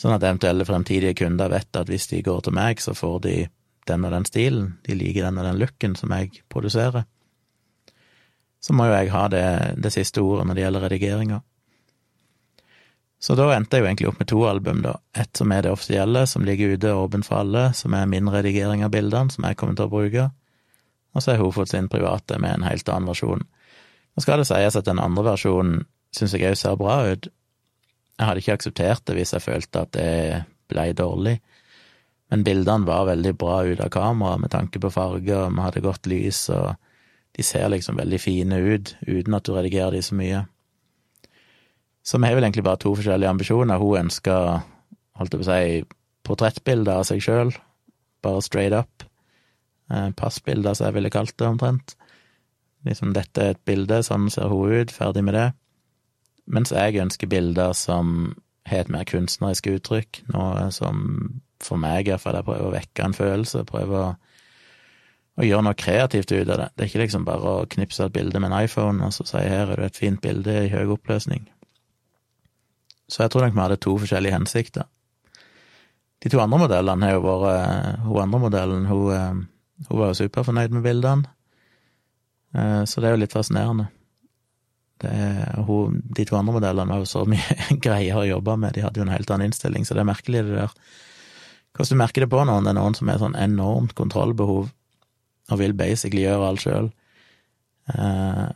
sånn 0.01 0.17
at 0.17 0.25
eventuelle 0.25 0.65
fremtidige 0.65 1.19
kunder 1.21 1.53
vet 1.53 1.77
at 1.77 1.93
hvis 1.93 2.09
de 2.13 2.23
går 2.25 2.47
til 2.47 2.57
meg, 2.57 2.81
så 2.81 2.97
får 2.97 3.19
de 3.27 3.37
den 3.89 4.07
og 4.07 4.15
den 4.15 4.29
stilen, 4.29 4.73
de 4.87 4.97
liker 4.97 5.27
den 5.27 5.41
og 5.41 5.49
den 5.49 5.61
looken 5.61 5.97
som 5.99 6.13
jeg 6.17 6.43
produserer. 6.53 7.05
Så 8.61 8.77
må 8.77 8.89
jo 8.89 8.97
jeg 8.97 9.13
ha 9.13 9.29
det, 9.33 9.47
det 9.81 9.93
siste 9.93 10.23
ordet 10.25 10.47
når 10.47 10.57
det 10.57 10.65
gjelder 10.67 10.85
redigeringa. 10.87 11.41
Så 13.21 13.37
da 13.37 13.51
endte 13.53 13.77
jeg 13.77 13.85
jo 13.85 13.89
egentlig 13.89 14.09
opp 14.09 14.21
med 14.21 14.29
to 14.33 14.41
album, 14.49 14.79
da. 14.85 14.95
Et 15.13 15.37
som 15.37 15.53
er 15.53 15.65
det 15.65 15.73
offisielle, 15.75 16.23
som 16.29 16.45
ligger 16.45 16.73
ute 16.73 16.93
åpen 16.97 17.25
for 17.25 17.43
alle, 17.43 17.67
som 17.77 17.93
er 17.97 18.09
min 18.09 18.29
redigering 18.33 18.85
av 18.85 18.95
bildene, 18.95 19.33
som 19.33 19.45
jeg 19.45 19.59
kommer 19.61 19.77
til 19.77 19.89
å 19.89 19.93
bruke. 19.93 20.29
Og 21.15 21.23
så 21.23 21.35
har 21.35 21.43
hun 21.43 21.55
fått 21.55 21.73
sin 21.73 21.89
private 21.91 22.39
med 22.39 22.55
en 22.55 22.69
helt 22.69 22.89
annen 22.89 23.11
versjon. 23.11 23.43
Nå 24.15 24.23
skal 24.23 24.43
det 24.43 24.49
sies 24.51 24.79
at 24.79 24.87
den 24.87 25.03
andre 25.03 25.27
versjonen 25.33 25.85
syns 26.15 26.35
jeg 26.35 26.51
òg 26.51 26.59
ser 26.59 26.79
bra 26.79 27.01
ut. 27.11 27.31
Jeg 28.19 28.29
hadde 28.29 28.43
ikke 28.43 28.57
akseptert 28.59 29.07
det 29.09 29.17
hvis 29.17 29.35
jeg 29.35 29.45
følte 29.45 29.85
at 29.87 29.93
det 29.97 30.45
blei 30.71 30.91
dårlig, 30.95 31.39
men 32.31 32.45
bildene 32.47 32.87
var 32.87 33.09
veldig 33.09 33.33
bra 33.39 33.63
ut 33.67 33.81
av 33.83 33.91
kamera 33.91 34.37
med 34.39 34.53
tanke 34.53 34.79
på 34.79 34.93
farger, 34.95 35.49
vi 35.51 35.65
hadde 35.65 35.83
godt 35.83 36.07
lys, 36.07 36.45
og 36.55 36.77
de 37.35 37.47
ser 37.47 37.67
liksom 37.73 37.99
veldig 37.99 38.21
fine 38.23 38.61
ut 38.61 38.95
uten 39.09 39.35
at 39.35 39.47
du 39.47 39.55
redigerer 39.57 39.97
de 39.97 40.03
så 40.05 40.19
mye. 40.19 40.45
Så 42.07 42.19
vi 42.19 42.29
har 42.29 42.39
vel 42.39 42.47
egentlig 42.47 42.67
bare 42.67 42.81
to 42.81 42.95
forskjellige 42.97 43.35
ambisjoner. 43.35 43.83
Hun 43.83 44.07
ønsker, 44.07 44.63
holdt 45.19 45.35
jeg 45.35 45.43
på 45.43 45.47
å 45.47 45.51
si, 45.51 45.83
portrettbilder 46.27 47.03
av 47.03 47.09
seg 47.09 47.23
sjøl, 47.25 47.53
bare 48.23 48.45
straight 48.47 48.77
up. 48.77 49.10
Eh, 49.91 50.11
passbilder, 50.15 50.75
som 50.75 50.87
jeg 50.87 50.95
ville 50.95 51.11
kalt 51.11 51.35
det, 51.39 51.49
omtrent. 51.49 51.97
Liksom, 52.87 53.13
dette 53.17 53.43
er 53.43 53.57
et 53.57 53.65
bilde, 53.67 54.01
sånn 54.07 54.31
ser 54.31 54.53
hun 54.53 54.71
ut, 54.71 54.95
ferdig 54.95 55.25
med 55.27 55.35
det. 55.35 55.49
Mens 56.51 56.71
jeg 56.75 57.01
ønsker 57.03 57.31
bilder 57.31 57.75
som 57.77 58.33
har 58.71 58.85
et 58.85 58.93
mer 58.93 59.07
kunstnerisk 59.09 59.67
uttrykk, 59.73 60.23
noe 60.31 60.69
som 60.75 61.03
for 61.61 61.81
meg 61.81 62.09
iallfall 62.09 62.39
jeg 62.39 62.47
prøver 62.47 62.69
å 62.69 62.75
vekke 62.75 63.05
en 63.05 63.17
følelse, 63.17 63.67
prøver 63.69 63.99
å, 63.99 64.09
å 65.43 65.47
gjøre 65.49 65.67
noe 65.67 65.79
kreativt 65.79 66.33
ut 66.33 66.47
av 66.47 66.63
det. 66.63 66.71
Det 66.75 66.87
er 66.87 66.93
ikke 66.93 67.03
liksom 67.05 67.27
bare 67.27 67.55
å 67.61 67.69
knipse 67.75 68.07
et 68.07 68.15
bilde 68.15 68.41
med 68.41 68.53
en 68.53 68.65
iPhone 68.65 69.05
og 69.05 69.13
så 69.15 69.27
si 69.29 69.43
her 69.43 69.75
er 69.75 69.83
det 69.83 69.91
et 69.91 70.01
fint 70.01 70.23
bilde 70.23 70.55
i 70.65 70.73
høy 70.73 70.95
oppløsning. 70.95 71.45
Så 73.11 73.25
jeg 73.25 73.35
tror 73.35 73.45
nok 73.45 73.57
vi 73.59 73.65
hadde 73.65 73.83
to 73.83 73.99
forskjellige 73.99 74.39
hensikter. 74.39 74.87
De 76.23 76.31
to 76.31 76.41
andre 76.41 76.61
modellene 76.63 77.09
har 77.09 77.17
jo 77.17 77.25
vært 77.25 78.05
Hun 78.05 78.23
andre 78.23 78.41
modellen, 78.41 78.87
hun, 78.87 79.07
eh, 79.17 79.41
hun 79.89 80.01
var 80.01 80.13
jo 80.13 80.21
superfornøyd 80.21 80.75
med 80.77 80.85
bildene, 80.85 81.31
eh, 82.55 82.83
så 82.85 83.01
det 83.01 83.09
er 83.09 83.17
jo 83.17 83.23
litt 83.23 83.37
fascinerende. 83.37 83.89
Er, 85.01 85.63
hun, 85.65 86.03
de 86.05 86.27
to 86.29 86.37
andre 86.37 86.59
modellene 86.59 86.93
var 86.93 87.01
jo 87.01 87.09
så 87.09 87.25
mye 87.29 87.57
greiere 87.85 88.25
å 88.25 88.29
jobbe 88.29 88.59
med, 88.61 88.75
de 88.77 88.85
hadde 88.85 89.01
jo 89.01 89.07
en 89.07 89.15
helt 89.15 89.31
annen 89.33 89.49
innstilling, 89.49 89.87
så 89.89 89.97
det 89.97 90.05
er 90.05 90.11
merkelig, 90.11 90.45
det 90.49 90.59
der. 90.59 90.75
Hvordan 91.77 91.97
du 91.97 92.03
merker 92.03 92.25
det 92.25 92.33
på 92.33 92.43
noen? 92.45 92.67
Det 92.67 92.73
er 92.73 92.81
noen 92.81 92.97
som 92.99 93.09
har 93.09 93.21
sånn 93.23 93.39
enormt 93.39 93.95
kontrollbehov 93.97 94.69
og 95.51 95.59
vil 95.59 95.75
basically 95.75 96.25
gjøre 96.27 96.49
alt 96.51 96.65
sjøl. 96.65 96.91
Eh, 97.95 98.47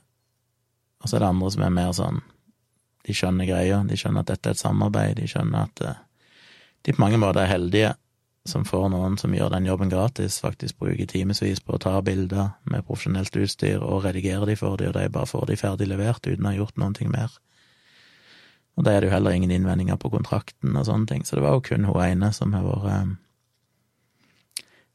og 1.00 1.08
så 1.08 1.16
er 1.16 1.24
det 1.24 1.30
andre 1.30 1.50
som 1.54 1.64
er 1.64 1.74
mer 1.74 1.92
sånn 1.96 2.20
de 3.04 3.12
skjønner 3.12 3.48
greia, 3.48 3.82
de 3.84 3.98
skjønner 4.00 4.24
at 4.24 4.30
dette 4.32 4.50
er 4.50 4.56
et 4.56 4.62
samarbeid, 4.62 5.18
de 5.18 5.28
skjønner 5.28 5.68
at 5.68 5.82
eh, 5.84 6.00
de 6.84 6.94
på 6.94 7.02
mange 7.02 7.20
måter 7.20 7.44
er 7.44 7.52
heldige 7.52 7.92
som 8.48 8.64
får 8.68 8.90
noen 8.92 9.16
som 9.16 9.32
gjør 9.32 9.54
den 9.54 9.66
jobben 9.66 9.88
gratis, 9.88 10.36
faktisk 10.44 10.76
bruker 10.82 11.08
timevis 11.08 11.62
på 11.64 11.76
å 11.76 11.80
ta 11.80 11.94
bilder 12.04 12.52
med 12.68 12.84
profesjonelt 12.84 13.36
utstyr 13.40 13.80
og 13.80 14.04
redigere 14.04 14.48
de 14.50 14.56
for 14.60 14.76
de, 14.76 14.90
og 14.90 14.98
de 14.98 15.08
bare 15.12 15.30
får 15.30 15.46
de 15.48 15.56
ferdig 15.56 15.88
levert 15.88 16.26
uten 16.26 16.44
å 16.44 16.52
ha 16.52 16.58
gjort 16.58 16.76
noen 16.80 16.96
ting 16.96 17.08
mer. 17.12 17.32
Og 18.76 18.84
da 18.84 18.92
er 18.92 19.00
det 19.00 19.08
jo 19.08 19.14
heller 19.14 19.36
ingen 19.36 19.54
innvendinger 19.54 19.96
på 20.00 20.10
kontrakten 20.12 20.76
og 20.76 20.84
sånne 20.88 21.08
ting, 21.08 21.24
så 21.24 21.38
det 21.38 21.46
var 21.46 21.56
jo 21.56 21.64
kun 21.70 21.88
hun 21.88 22.02
ene 22.04 22.32
som 22.36 22.52
har 22.52 22.66
vært 22.66 22.90
um, 22.92 23.16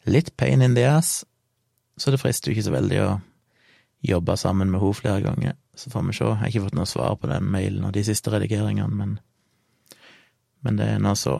litt 0.05 0.35
pain 0.37 0.61
in 0.61 0.77
the 0.77 0.85
ass, 0.85 1.23
så 1.97 2.13
det 2.13 2.21
frister 2.21 2.51
jo 2.51 2.57
ikke 2.57 2.67
så 2.69 2.75
veldig 2.75 3.01
å 3.05 3.11
jobbe 4.05 4.37
sammen 4.37 4.69
med 4.71 4.81
henne 4.83 4.95
flere 4.95 5.23
ganger. 5.25 5.57
Så 5.75 5.89
får 5.89 6.05
vi 6.05 6.13
se. 6.13 6.25
Jeg 6.25 6.37
har 6.39 6.51
ikke 6.51 6.65
fått 6.67 6.77
noe 6.77 6.87
svar 6.87 7.15
på 7.19 7.27
den 7.31 7.49
mailen 7.51 7.85
og 7.87 7.93
de 7.95 8.03
siste 8.03 8.31
redigeringene, 8.31 8.95
men, 8.95 9.17
men 10.61 10.79
det 10.79 10.93
er 10.93 11.01
nå 11.03 11.15
så. 11.15 11.39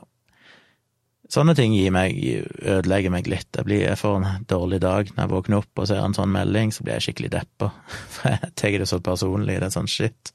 Sånne 1.29 1.53
ting 1.53 1.75
meg, 1.93 2.17
ødelegger 2.57 3.13
meg 3.13 3.27
litt. 3.29 3.51
Jeg, 3.53 3.65
blir, 3.67 3.83
jeg 3.83 3.99
får 4.01 4.15
en 4.17 4.45
dårlig 4.49 4.79
dag 4.81 5.11
når 5.11 5.21
jeg 5.21 5.31
våkner 5.35 5.59
opp 5.59 5.81
og 5.81 5.89
ser 5.89 6.01
en 6.01 6.15
sånn 6.17 6.31
melding, 6.33 6.73
så 6.73 6.81
blir 6.85 6.97
jeg 6.97 7.09
skikkelig 7.09 7.29
deppa. 7.35 7.69
For 8.15 8.33
jeg 8.33 8.53
tar 8.57 8.77
det 8.81 8.89
så 8.89 8.97
personlig. 9.05 9.59
Det 9.61 9.69
er 9.69 9.75
sånn 9.75 9.91
shit. 9.91 10.33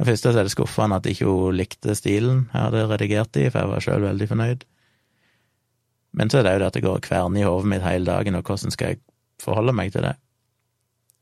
Det 0.00 0.08
første 0.08 0.32
er 0.32 0.48
det 0.48 0.54
skuffende 0.54 0.96
at 0.96 1.06
ikke 1.06 1.28
hun 1.28 1.58
likte 1.58 1.94
stilen 1.94 2.46
jeg 2.48 2.56
hadde 2.56 2.86
redigert 2.88 3.36
i, 3.36 3.50
for 3.52 3.60
jeg 3.60 3.68
var 3.68 3.84
sjøl 3.84 4.06
veldig 4.06 4.28
fornøyd. 4.30 4.62
Men 6.16 6.32
så 6.32 6.40
er 6.40 6.46
det 6.46 6.54
jo 6.54 6.62
det 6.62 6.68
at 6.70 6.78
det 6.78 6.82
går 6.86 7.02
kvern 7.04 7.36
i 7.36 7.44
hodet 7.44 7.68
mitt 7.68 7.84
hele 7.84 8.08
dagen, 8.08 8.38
og 8.38 8.48
hvordan 8.48 8.72
skal 8.72 8.94
jeg 8.94 9.00
forholde 9.44 9.74
meg 9.76 9.92
til 9.92 10.06
det? 10.08 10.14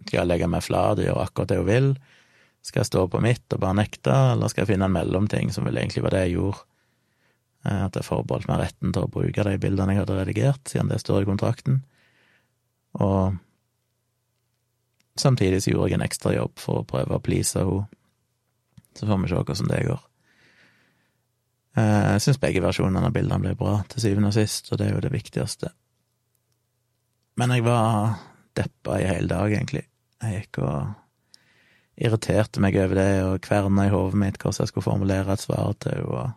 Skal 0.07 0.21
jeg 0.21 0.31
legge 0.31 0.50
meg 0.52 0.62
flat 0.62 1.02
og 1.02 1.09
gjøre 1.09 1.25
akkurat 1.26 1.50
det 1.50 1.59
hun 1.59 1.67
vil? 1.67 1.90
Skal 2.62 2.85
jeg 2.85 2.90
stå 2.93 3.05
på 3.11 3.23
mitt 3.25 3.57
og 3.57 3.64
bare 3.67 3.81
nekte, 3.81 4.14
eller 4.37 4.52
skal 4.52 4.62
jeg 4.62 4.71
finne 4.71 4.87
en 4.87 4.95
mellomting, 4.95 5.50
som 5.50 5.67
vel 5.67 5.83
egentlig 5.83 6.07
var 6.07 6.14
det 6.14 6.23
jeg 6.28 6.38
gjorde? 6.38 6.62
Eh, 7.67 7.85
at 7.85 7.97
jeg 7.97 8.07
forbeholdt 8.07 8.49
meg 8.50 8.62
retten 8.62 8.95
til 8.95 9.05
å 9.05 9.12
bruke 9.12 9.47
de 9.47 9.59
bildene 9.61 9.95
jeg 9.95 10.05
hadde 10.05 10.19
redigert, 10.21 10.65
siden 10.71 10.93
det 10.93 11.00
står 11.03 11.25
i 11.25 11.29
kontrakten. 11.29 11.81
Og 13.03 13.38
samtidig 15.19 15.62
så 15.65 15.73
gjorde 15.73 15.91
jeg 15.91 15.99
en 15.99 16.07
ekstra 16.07 16.35
jobb 16.37 16.55
for 16.62 16.83
å 16.83 16.88
prøve 16.88 17.19
å 17.19 17.25
please 17.25 17.59
henne. 17.59 17.87
Så 18.99 19.07
får 19.07 19.21
vi 19.23 19.29
se 19.31 19.38
hvordan 19.38 19.69
det 19.71 19.83
går. 19.87 20.07
Eh, 21.79 22.07
jeg 22.15 22.23
syns 22.25 22.41
begge 22.43 22.62
versjonene 22.65 23.11
av 23.11 23.15
bildene 23.15 23.45
ble 23.45 23.59
bra, 23.59 23.77
til 23.91 24.03
syvende 24.03 24.33
og 24.33 24.38
sist, 24.38 24.73
og 24.73 24.81
det 24.81 24.88
er 24.88 24.97
jo 24.97 25.05
det 25.05 25.15
viktigste. 25.15 25.71
Men 27.38 27.55
jeg 27.55 27.62
var 27.67 28.17
deppa 28.59 28.99
i 28.99 29.07
hele 29.07 29.31
dag, 29.31 29.53
egentlig. 29.53 29.85
Jeg 30.19 30.41
gikk 30.41 30.59
og 30.67 30.97
irriterte 31.99 32.62
meg 32.62 32.79
over 32.79 32.99
det 32.99 33.12
og 33.27 33.41
kverna 33.43 33.87
i 33.87 33.93
hodet 33.93 34.19
mitt 34.19 34.38
hvordan 34.38 34.65
jeg 34.65 34.71
skulle 34.73 34.87
formulere 34.87 35.35
et 35.35 35.43
svar 35.43 35.75
til 35.83 36.03
henne. 36.03 36.33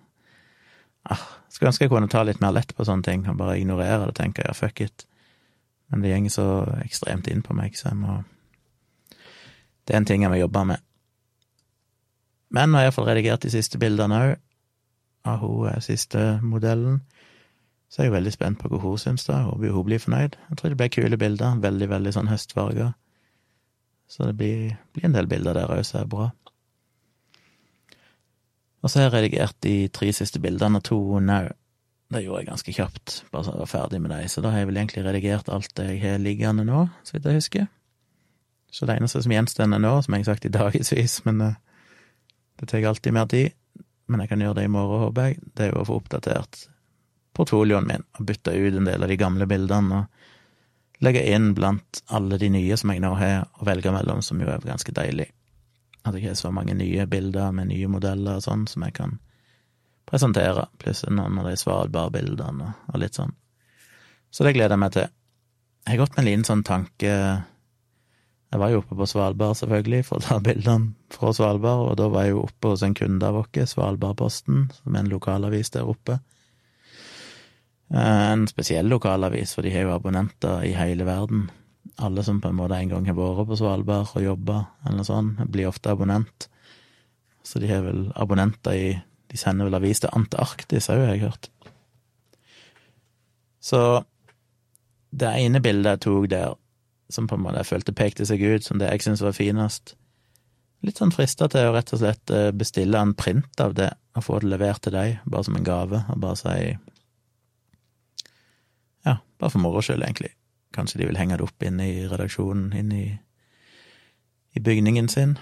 Ah, 1.09 1.23
Skulle 1.49 1.71
ønske 1.71 1.85
jeg 1.85 1.91
kunne 1.93 2.09
ta 2.11 2.23
litt 2.23 2.41
mer 2.41 2.53
lett 2.55 2.75
på 2.75 2.85
sånne 2.87 3.05
ting 3.05 3.25
og 3.29 3.39
bare 3.39 3.57
ignorere 3.59 4.03
det, 4.03 4.11
og 4.11 4.17
tenke 4.17 4.45
ja, 4.45 4.53
fuck 4.57 4.81
it. 4.81 5.05
Men 5.91 6.01
det 6.01 6.13
går 6.13 6.31
så 6.31 6.47
ekstremt 6.85 7.27
inn 7.27 7.43
på 7.43 7.55
meg, 7.57 7.75
så 7.75 7.89
jeg 7.89 7.99
må 7.99 8.21
Det 9.87 9.95
er 9.95 9.97
en 9.97 10.05
ting 10.05 10.23
jeg 10.23 10.31
må 10.31 10.37
jobbe 10.39 10.63
med. 10.65 10.79
Men 12.51 12.69
nå 12.69 12.77
har 12.77 12.85
jeg 12.85 12.91
iallfall 12.91 13.07
redigert 13.09 13.43
de 13.43 13.51
siste 13.51 13.79
bildene 13.79 14.19
òg, 14.21 14.33
av 15.25 15.41
hun 15.41 15.67
eh, 15.69 15.79
siste 15.83 16.39
modellen. 16.43 17.01
Så 17.91 18.01
er 18.01 18.07
jeg 18.07 18.13
veldig 18.15 18.33
spent 18.33 18.59
på 18.59 18.69
hva 18.71 18.79
hun 18.79 18.99
syns, 19.01 19.25
da. 19.27 19.41
Håper 19.47 19.73
hun 19.75 19.87
blir 19.87 19.99
fornøyd. 19.99 20.37
Jeg 20.49 20.57
tror 20.57 20.71
det 20.71 20.77
blir 20.79 20.91
kule 20.95 21.17
bilder. 21.19 21.57
Veldig, 21.63 21.89
veldig 21.91 22.13
sånn 22.15 22.31
høstfarger. 22.31 22.93
Så 24.11 24.29
det 24.29 24.35
blir, 24.39 24.77
blir 24.95 25.07
en 25.09 25.15
del 25.15 25.27
bilder 25.31 25.57
der 25.59 25.71
òg 25.71 25.83
som 25.87 26.01
er 26.01 26.11
bra. 26.11 26.29
Og 28.81 28.89
så 28.89 28.99
har 28.99 29.09
jeg 29.09 29.13
redigert 29.15 29.57
de 29.63 29.75
tre 29.93 30.09
siste 30.15 30.41
bildene 30.41 30.81
to 30.81 31.19
now. 31.21 31.49
Det 32.11 32.23
gjorde 32.25 32.41
jeg 32.41 32.49
ganske 32.49 32.73
kjapt, 32.75 33.13
bare 33.31 33.45
så 33.45 33.53
jeg 33.53 33.61
var 33.61 33.69
ferdig 33.71 34.01
med 34.03 34.11
dem. 34.11 34.27
Så 34.27 34.41
da 34.43 34.51
har 34.51 34.63
jeg 34.63 34.71
vel 34.71 34.81
egentlig 34.81 35.05
redigert 35.05 35.51
alt 35.53 35.71
det 35.77 35.85
jeg 35.87 36.01
har 36.03 36.19
liggende 36.19 36.65
nå, 36.67 36.87
så 37.07 37.15
vidt 37.15 37.29
jeg 37.29 37.39
husker. 37.39 37.69
Så 38.71 38.87
det 38.87 38.97
eneste 38.97 39.21
som 39.23 39.31
gjenstår 39.31 39.69
nå, 39.71 39.93
som 40.01 40.15
jeg 40.15 40.25
har 40.25 40.33
sagt 40.33 40.47
i 40.47 40.51
dagevis, 40.51 41.21
men 41.27 41.41
uh, 41.41 41.55
det 42.59 42.67
tar 42.71 42.87
alltid 42.89 43.15
mer 43.15 43.29
tid, 43.31 43.55
men 44.11 44.23
jeg 44.23 44.31
kan 44.31 44.43
gjøre 44.43 44.59
det 44.59 44.67
i 44.67 44.71
morgen, 44.71 45.05
håper 45.05 45.29
jeg, 45.29 45.39
det 45.55 45.65
er 45.65 45.71
jo 45.71 45.83
å 45.83 45.87
få 45.87 45.99
oppdatert 46.01 46.65
portfolioen 47.37 47.87
min 47.87 48.03
og 48.19 48.25
bytte 48.27 48.51
ut 48.51 48.75
en 48.75 48.87
del 48.89 49.03
av 49.05 49.11
de 49.11 49.19
gamle 49.19 49.47
bildene 49.47 50.01
og 50.01 51.05
legge 51.05 51.23
inn 51.31 51.53
blant 51.57 52.01
alle 52.13 52.37
de 52.41 52.49
nye 52.51 52.77
som 52.77 52.91
jeg 52.91 53.01
nå 53.03 53.13
har 53.17 53.45
å 53.57 53.67
velge 53.67 53.93
mellom, 53.93 54.19
som 54.25 54.41
jo 54.41 54.51
er 54.51 54.67
ganske 54.67 54.93
deilig. 54.93 55.31
At 56.07 56.17
jeg 56.17 56.31
har 56.31 56.39
så 56.39 56.49
mange 56.53 56.73
nye 56.77 57.05
bilder 57.09 57.53
med 57.53 57.69
nye 57.69 57.89
modeller 57.91 58.39
og 58.39 58.45
sånn 58.45 58.65
som 58.69 58.85
jeg 58.87 58.95
kan 58.97 59.19
presentere, 60.09 60.65
pluss 60.81 61.05
noen 61.07 61.39
av 61.39 61.47
de 61.47 61.55
Svalbard-bildene 61.59 62.73
og, 62.89 62.97
litt 62.99 63.19
sånn. 63.19 63.31
Så 64.31 64.43
det 64.47 64.55
gleder 64.57 64.75
jeg 64.75 64.83
meg 64.83 64.95
til. 64.95 65.07
Jeg 65.85 65.93
har 65.93 66.01
gått 66.03 66.15
med 66.15 66.23
en 66.23 66.29
liten 66.29 66.45
sånn 66.47 66.61
tanke 66.67 67.11
Jeg 68.51 68.59
var 68.59 68.69
jo 68.69 68.81
oppe 68.81 68.97
på 68.99 69.07
Svalbard, 69.07 69.55
selvfølgelig, 69.57 70.01
for 70.09 70.19
å 70.19 70.25
ta 70.25 70.39
bildene 70.43 70.91
fra 71.13 71.31
Svalbard, 71.35 71.85
og 71.91 71.95
da 72.01 72.09
var 72.11 72.27
jeg 72.27 72.35
jo 72.35 72.43
oppe 72.43 72.73
hos 72.73 72.83
en 72.83 72.97
kunde 72.97 73.23
av 73.23 73.39
oss, 73.39 73.71
Svalbardposten, 73.71 74.65
som 74.75 74.95
er 74.95 75.05
en 75.05 75.13
lokalavis 75.13 75.71
der 75.71 75.87
oppe. 75.87 76.17
Eh, 77.93 78.31
en 78.33 78.43
spesiell 78.51 78.91
lokalavis, 78.91 79.55
for 79.55 79.63
de 79.63 79.71
har 79.71 79.87
jo 79.87 79.95
abonnenter 79.95 80.65
i 80.67 80.73
hele 80.75 81.07
verden. 81.07 81.47
Alle 82.01 82.23
som 82.23 82.41
på 82.41 82.49
en 82.49 82.57
måte 82.57 82.77
en 82.77 82.91
gang 82.91 83.07
har 83.09 83.17
vært 83.17 83.49
på 83.49 83.57
Svalbard 83.59 84.13
og 84.15 84.25
jobba, 84.25 84.57
eller 84.85 85.01
noe 85.01 85.07
sånt, 85.07 85.41
blir 85.51 85.69
ofte 85.69 85.91
abonnent. 85.93 86.47
Så 87.43 87.61
de 87.61 87.69
har 87.71 87.85
vel 87.85 88.09
abonnenter 88.15 88.77
i 88.77 88.91
De 89.31 89.37
sender 89.39 89.69
vel 89.69 89.77
avis 89.77 90.01
til 90.03 90.11
Antarktis 90.11 90.89
òg, 90.91 91.05
har 91.05 91.13
jeg 91.15 91.21
hørt. 91.23 91.47
Så 93.63 93.79
det 95.15 95.29
ene 95.39 95.61
bildet 95.63 95.93
jeg 95.93 96.01
tok 96.03 96.27
der, 96.33 96.57
som 97.07 97.29
på 97.31 97.37
en 97.37 97.45
måte 97.45 97.61
jeg 97.61 97.69
følte 97.69 97.95
pekte 97.95 98.27
seg 98.27 98.43
ut 98.43 98.67
som 98.67 98.81
det 98.81 98.89
jeg 98.89 99.05
syntes 99.05 99.23
var 99.23 99.37
finest, 99.37 99.93
litt 100.83 100.99
sånn 100.99 101.13
frista 101.15 101.47
til 101.51 101.69
å 101.69 101.73
rett 101.77 101.93
og 101.93 102.01
slett 102.01 102.33
eh, 102.33 102.49
bestille 102.51 102.99
en 102.99 103.13
print 103.15 103.63
av 103.63 103.75
det 103.77 103.91
og 104.17 104.25
få 104.25 104.41
det 104.41 104.51
levert 104.51 104.81
til 104.83 104.95
deg, 104.95 105.21
bare 105.23 105.47
som 105.47 105.55
en 105.55 105.67
gave, 105.67 106.03
og 106.11 106.21
bare 106.23 106.39
si 106.39 106.55
Ja, 109.07 109.15
bare 109.39 109.49
for 109.49 109.61
moro 109.63 109.81
skyld, 109.81 110.03
egentlig. 110.03 110.33
Kanskje 110.75 111.01
de 111.01 111.09
vil 111.09 111.19
henge 111.19 111.37
det 111.37 111.45
opp 111.45 111.63
inne 111.67 111.87
i 111.89 112.07
redaksjonen, 112.07 112.71
inne 112.77 112.97
i, 112.97 113.11
i 114.55 114.63
bygningen 114.63 115.09
sin. 115.11 115.37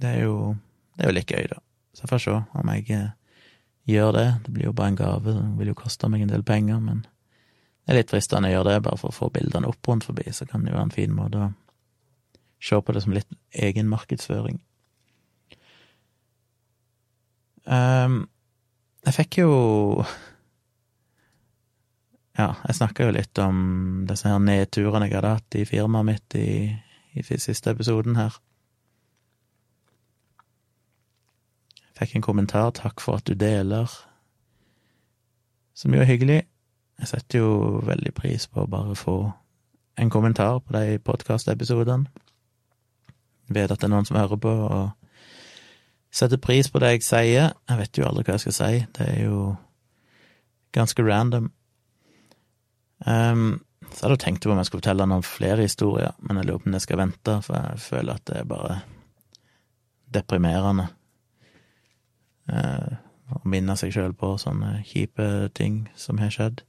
Det 0.00 0.10
er 0.10 0.26
jo 0.26 0.54
det 0.94 1.04
er 1.04 1.10
jo 1.10 1.16
litt 1.16 1.32
gøy, 1.32 1.46
da. 1.50 1.58
Så 1.94 2.04
jeg 2.04 2.10
får 2.12 2.22
se 2.22 2.34
om 2.60 2.70
jeg 2.70 2.86
eh, 2.94 3.10
gjør 3.90 4.12
det. 4.14 4.28
Det 4.46 4.54
blir 4.54 4.68
jo 4.68 4.76
bare 4.76 4.92
en 4.92 5.00
gave, 5.00 5.34
det 5.34 5.48
vil 5.58 5.72
jo 5.72 5.78
koste 5.78 6.10
meg 6.10 6.24
en 6.24 6.30
del 6.30 6.44
penger, 6.46 6.78
men 6.82 7.02
det 7.04 7.92
er 7.92 7.98
litt 8.00 8.14
fristende 8.14 8.50
å 8.50 8.54
gjøre 8.54 8.70
det, 8.70 8.84
bare 8.86 9.00
for 9.00 9.10
å 9.10 9.16
få 9.16 9.30
bildene 9.34 9.68
opp 9.68 9.90
rundt 9.90 10.06
forbi, 10.06 10.26
så 10.32 10.46
kan 10.48 10.64
det 10.64 10.72
jo 10.72 10.78
være 10.78 10.88
en 10.88 10.94
fin 10.94 11.14
måte 11.14 11.42
å 11.42 11.50
se 12.64 12.78
på 12.80 12.94
det 12.96 13.02
som 13.04 13.12
litt 13.12 13.28
egen 13.66 13.90
markedsføring. 13.90 14.62
Um, 17.64 18.24
jeg 19.04 19.16
fikk 19.18 19.38
jo 19.42 19.50
ja, 22.38 22.48
jeg 22.66 22.78
snakka 22.78 23.06
jo 23.06 23.14
litt 23.14 23.38
om 23.38 23.58
disse 24.08 24.26
her 24.28 24.40
nedturene 24.42 25.06
jeg 25.06 25.16
hadde 25.18 25.36
hatt 25.36 25.58
i 25.58 25.66
firmaet 25.68 26.08
mitt 26.08 26.36
i, 26.38 26.48
i 27.14 27.22
siste 27.22 27.70
episoden 27.70 28.18
her. 28.18 28.34
Jeg 31.84 32.00
fikk 32.00 32.16
en 32.16 32.26
kommentar 32.26 32.72
'takk 32.74 33.00
for 33.00 33.20
at 33.20 33.26
du 33.26 33.34
deler', 33.38 33.92
som 35.74 35.94
jo 35.94 36.00
er 36.00 36.10
hyggelig. 36.10 36.42
Jeg 36.98 37.08
setter 37.08 37.38
jo 37.38 37.80
veldig 37.86 38.14
pris 38.14 38.46
på 38.46 38.64
å 38.64 38.70
bare 38.70 38.94
få 38.98 39.32
en 39.98 40.10
kommentar 40.10 40.58
på 40.58 40.72
de 40.74 40.98
podkastepisodene. 40.98 42.06
Vet 43.48 43.70
at 43.70 43.78
det 43.78 43.84
er 43.84 43.94
noen 43.94 44.06
som 44.06 44.16
hører 44.16 44.36
på 44.36 44.50
og 44.50 44.90
setter 46.10 46.36
pris 46.36 46.70
på 46.70 46.78
det 46.78 46.90
jeg 46.94 47.02
sier. 47.02 47.52
Jeg 47.68 47.78
vet 47.78 47.98
jo 47.98 48.06
aldri 48.08 48.24
hva 48.24 48.38
jeg 48.38 48.46
skal 48.46 48.56
si, 48.58 48.86
det 48.98 49.08
er 49.08 49.24
jo 49.26 49.56
ganske 50.74 51.02
random. 51.02 51.52
Um, 53.02 53.62
så 53.90 54.04
hadde 54.04 54.16
jeg 54.16 54.24
tenkt 54.24 54.44
på 54.44 54.52
om 54.52 54.60
jeg 54.60 54.68
skulle 54.68 54.82
fortelle 54.82 55.06
noen 55.10 55.26
flere 55.26 55.66
historier, 55.66 56.14
men 56.24 56.40
jeg 56.40 56.48
lurer 56.48 56.62
på 56.62 56.70
om 56.70 56.76
jeg 56.78 56.86
skal 56.86 57.00
vente, 57.02 57.38
for 57.46 57.58
jeg 57.58 57.82
føler 57.84 58.14
at 58.14 58.26
det 58.30 58.36
er 58.40 58.50
bare 58.50 58.78
deprimerende. 60.14 60.88
Uh, 62.50 62.96
å 63.34 63.40
minne 63.48 63.76
seg 63.80 63.94
sjøl 63.94 64.12
på 64.16 64.34
sånne 64.40 64.82
kjipe 64.86 65.48
ting 65.56 65.84
som 65.98 66.20
har 66.20 66.32
skjedd. 66.32 66.64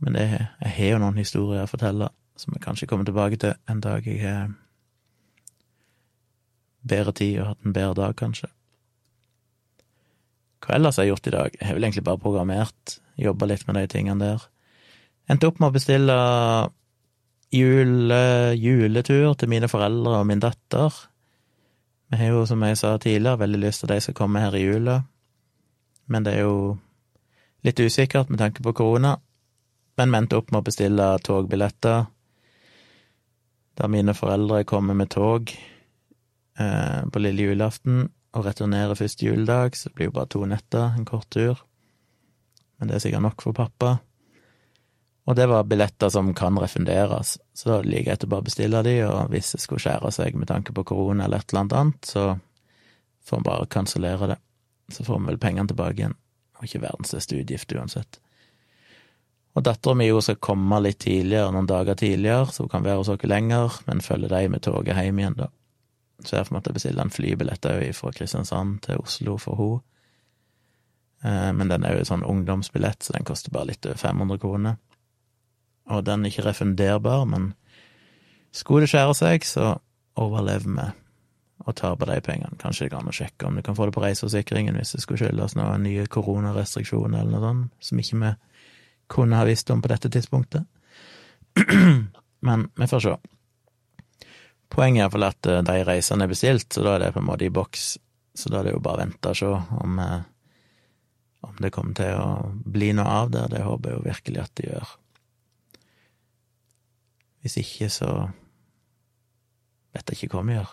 Men 0.00 0.16
det, 0.16 0.26
jeg 0.64 0.74
har 0.76 0.94
jo 0.94 1.02
noen 1.04 1.20
historier 1.20 1.66
å 1.66 1.70
fortelle 1.70 2.10
som 2.40 2.54
jeg 2.56 2.64
kanskje 2.64 2.88
kommer 2.88 3.04
tilbake 3.04 3.36
til 3.40 3.52
en 3.68 3.82
dag 3.84 4.06
jeg 4.08 4.22
har 4.24 4.54
bedre 6.88 7.12
tid 7.12 7.40
og 7.40 7.50
hatt 7.50 7.66
en 7.66 7.76
bedre 7.76 7.96
dag, 7.98 8.16
kanskje. 8.16 8.48
Hva 10.64 10.76
ellers 10.76 10.96
har 10.96 11.06
jeg 11.06 11.14
gjort 11.14 11.28
i 11.28 11.34
dag? 11.34 11.58
Jeg 11.58 11.68
har 11.68 11.76
vel 11.76 11.86
egentlig 11.86 12.06
bare 12.08 12.22
programmert, 12.22 12.96
jobba 13.20 13.48
litt 13.48 13.66
med 13.68 13.76
de 13.76 13.84
tingene 13.92 14.24
der. 14.24 14.46
Endte 15.30 15.46
opp 15.46 15.60
med 15.62 15.70
å 15.70 15.76
bestille 15.76 16.16
jule, 17.54 18.20
juletur 18.58 19.34
til 19.38 19.50
mine 19.52 19.70
foreldre 19.70 20.20
og 20.20 20.26
min 20.26 20.42
datter. 20.42 20.94
Vi 22.10 22.18
har 22.18 22.32
jo, 22.34 22.44
som 22.50 22.62
jeg 22.66 22.78
sa 22.80 22.96
tidligere, 22.98 23.38
veldig 23.44 23.60
lyst 23.62 23.84
til 23.84 23.90
at 23.90 23.94
de 23.94 24.06
skal 24.08 24.18
komme 24.18 24.42
her 24.42 24.56
i 24.58 24.64
jula, 24.64 25.00
men 26.10 26.26
det 26.26 26.38
er 26.38 26.48
jo 26.48 26.78
Litt 27.60 27.76
usikkert 27.76 28.30
med 28.32 28.40
tanke 28.40 28.62
på 28.64 28.72
korona, 28.72 29.18
men 30.00 30.14
endte 30.16 30.38
opp 30.40 30.48
med 30.48 30.62
å 30.62 30.64
bestille 30.64 31.08
togbilletter 31.20 32.06
da 33.76 33.88
mine 33.88 34.14
foreldre 34.16 34.62
kommer 34.68 34.96
med 34.96 35.10
tog 35.12 35.52
eh, 35.52 37.00
på 37.04 37.22
lille 37.22 37.50
julaften 37.50 38.06
og 38.36 38.46
returnerer 38.46 38.98
første 38.98 39.26
juledag, 39.26 39.76
så 39.76 39.88
det 39.88 39.98
blir 39.98 40.10
jo 40.10 40.16
bare 40.18 40.30
to 40.32 40.44
netter, 40.46 40.92
en 40.96 41.04
kort 41.08 41.28
tur. 41.32 41.60
Men 42.78 42.88
det 42.88 42.96
er 42.96 43.04
sikkert 43.04 43.24
nok 43.24 43.44
for 43.44 43.56
pappa. 43.56 43.98
Og 45.30 45.36
det 45.38 45.46
var 45.46 45.68
billetter 45.70 46.10
som 46.10 46.32
kan 46.34 46.56
refunderes, 46.58 47.36
så 47.54 47.68
da 47.68 47.74
er 47.84 48.08
jeg 48.08 48.18
til 48.18 48.26
å 48.26 48.32
bare 48.32 48.48
bestille 48.48 48.80
de, 48.82 48.96
og 49.06 49.28
hvis 49.30 49.52
det 49.54 49.60
skulle 49.62 49.82
skjære 49.84 50.10
seg 50.16 50.34
med 50.34 50.50
tanke 50.50 50.74
på 50.74 50.82
korona 50.90 51.28
eller 51.28 51.44
et 51.44 51.52
eller 51.54 51.68
annet 51.68 52.08
så 52.10 52.24
får 53.28 53.38
vi 53.38 53.46
bare 53.46 53.68
kansellere 53.70 54.32
det. 54.32 54.38
Så 54.90 55.06
får 55.06 55.20
vi 55.20 55.30
vel 55.30 55.38
pengene 55.38 55.70
tilbake 55.70 56.02
igjen, 56.02 56.16
og 56.58 56.66
ikke 56.66 56.82
verdens 56.82 57.12
største 57.14 57.38
utgift 57.38 57.76
uansett. 57.78 58.18
Og 59.54 59.62
dattera 59.66 59.94
mi 59.98 60.08
skal 60.18 60.40
komme 60.42 60.82
litt 60.82 60.98
tidligere, 61.06 61.54
noen 61.54 61.70
dager 61.70 61.94
tidligere, 61.94 62.50
så 62.50 62.66
hun 62.66 62.74
kan 62.74 62.86
være 62.88 63.04
hos 63.04 63.12
oss 63.14 63.30
lenger, 63.30 63.78
men 63.86 64.02
følge 64.02 64.32
de 64.34 64.44
med 64.50 64.66
toget 64.66 64.98
hjem 64.98 65.22
igjen, 65.22 65.38
da. 65.38 65.50
Så 66.26 66.36
jeg 66.36 66.50
måtte 66.50 66.74
bestille 66.74 67.06
en 67.06 67.14
flybillett 67.14 67.70
òg 67.70 67.86
fra 67.96 68.10
Kristiansand 68.12 68.82
til 68.84 68.98
Oslo 69.00 69.38
for 69.38 69.62
henne. 69.62 69.80
Eh, 71.22 71.50
men 71.52 71.68
den 71.68 71.84
er 71.84 71.94
jo 71.94 72.02
en 72.02 72.08
sånn 72.08 72.26
ungdomsbillett, 72.26 73.04
så 73.04 73.14
den 73.14 73.26
koster 73.28 73.52
bare 73.54 73.70
litt 73.70 73.86
over 73.86 74.00
500 74.00 74.40
kroner. 74.40 74.78
Og 75.88 76.04
den 76.06 76.24
er 76.24 76.32
ikke 76.32 76.46
refunderbar, 76.48 77.24
men 77.24 77.52
skulle 78.52 78.84
det 78.84 78.92
skjære 78.92 79.14
seg, 79.16 79.46
så 79.46 79.76
overlever 80.20 80.68
vi 80.68 80.90
og 81.68 81.98
på 81.98 82.06
de 82.08 82.20
pengene. 82.20 82.56
Kanskje 82.58 82.86
det 82.86 82.92
går 82.94 83.02
an 83.02 83.10
å 83.10 83.14
sjekke 83.14 83.46
om 83.46 83.56
du 83.56 83.62
kan 83.62 83.76
få 83.76 83.86
det 83.86 83.94
på 83.94 84.02
reiseforsikringen 84.02 84.78
hvis 84.78 84.94
det 84.94 85.02
skulle 85.04 85.20
skyldes 85.20 85.56
noen 85.58 85.84
nye 85.84 86.06
koronarestriksjoner 86.08 87.20
eller 87.20 87.36
noe 87.36 87.44
sånt, 87.44 87.74
som 87.84 88.00
ikke 88.00 88.20
vi 88.22 88.30
kunne 89.10 89.36
ha 89.36 89.44
visst 89.44 89.70
om 89.70 89.82
på 89.82 89.90
dette 89.90 90.10
tidspunktet. 90.10 90.64
Men 92.46 92.68
vi 92.78 92.88
får 92.88 93.04
se. 93.04 93.16
Poenget 94.70 95.00
er 95.00 95.04
iallfall 95.04 95.26
at 95.26 95.50
eh, 95.50 95.62
de 95.66 95.84
reisene 95.84 96.24
er 96.24 96.30
bestilt, 96.30 96.68
så 96.72 96.84
da 96.86 96.94
er 96.94 97.04
det 97.04 97.14
på 97.16 97.20
en 97.20 97.28
måte 97.28 97.44
i 97.44 97.52
boks. 97.52 97.86
Så 98.38 98.52
da 98.52 98.60
er 98.60 98.68
det 98.68 98.76
jo 98.76 98.82
bare 98.84 99.00
å 99.00 99.02
vente 99.02 99.32
og 99.32 99.36
se 99.40 99.50
om, 99.50 99.98
eh, 99.98 100.20
om 101.48 101.58
det 101.58 101.72
kommer 101.74 101.98
til 101.98 102.14
å 102.14 102.52
bli 102.54 102.92
noe 102.96 103.16
av 103.24 103.32
det. 103.34 103.48
Det 103.52 103.64
håper 103.66 103.90
jeg 103.90 103.98
jo 103.98 104.06
virkelig 104.06 104.44
at 104.44 104.54
det 104.60 104.68
gjør. 104.70 104.94
Hvis 107.40 107.56
ikke, 107.60 107.88
så 107.92 108.10
vet 109.94 110.10
jeg 110.12 110.24
ikke 110.24 110.36
hva 110.36 110.44
vi 110.46 110.56
gjør. 110.58 110.72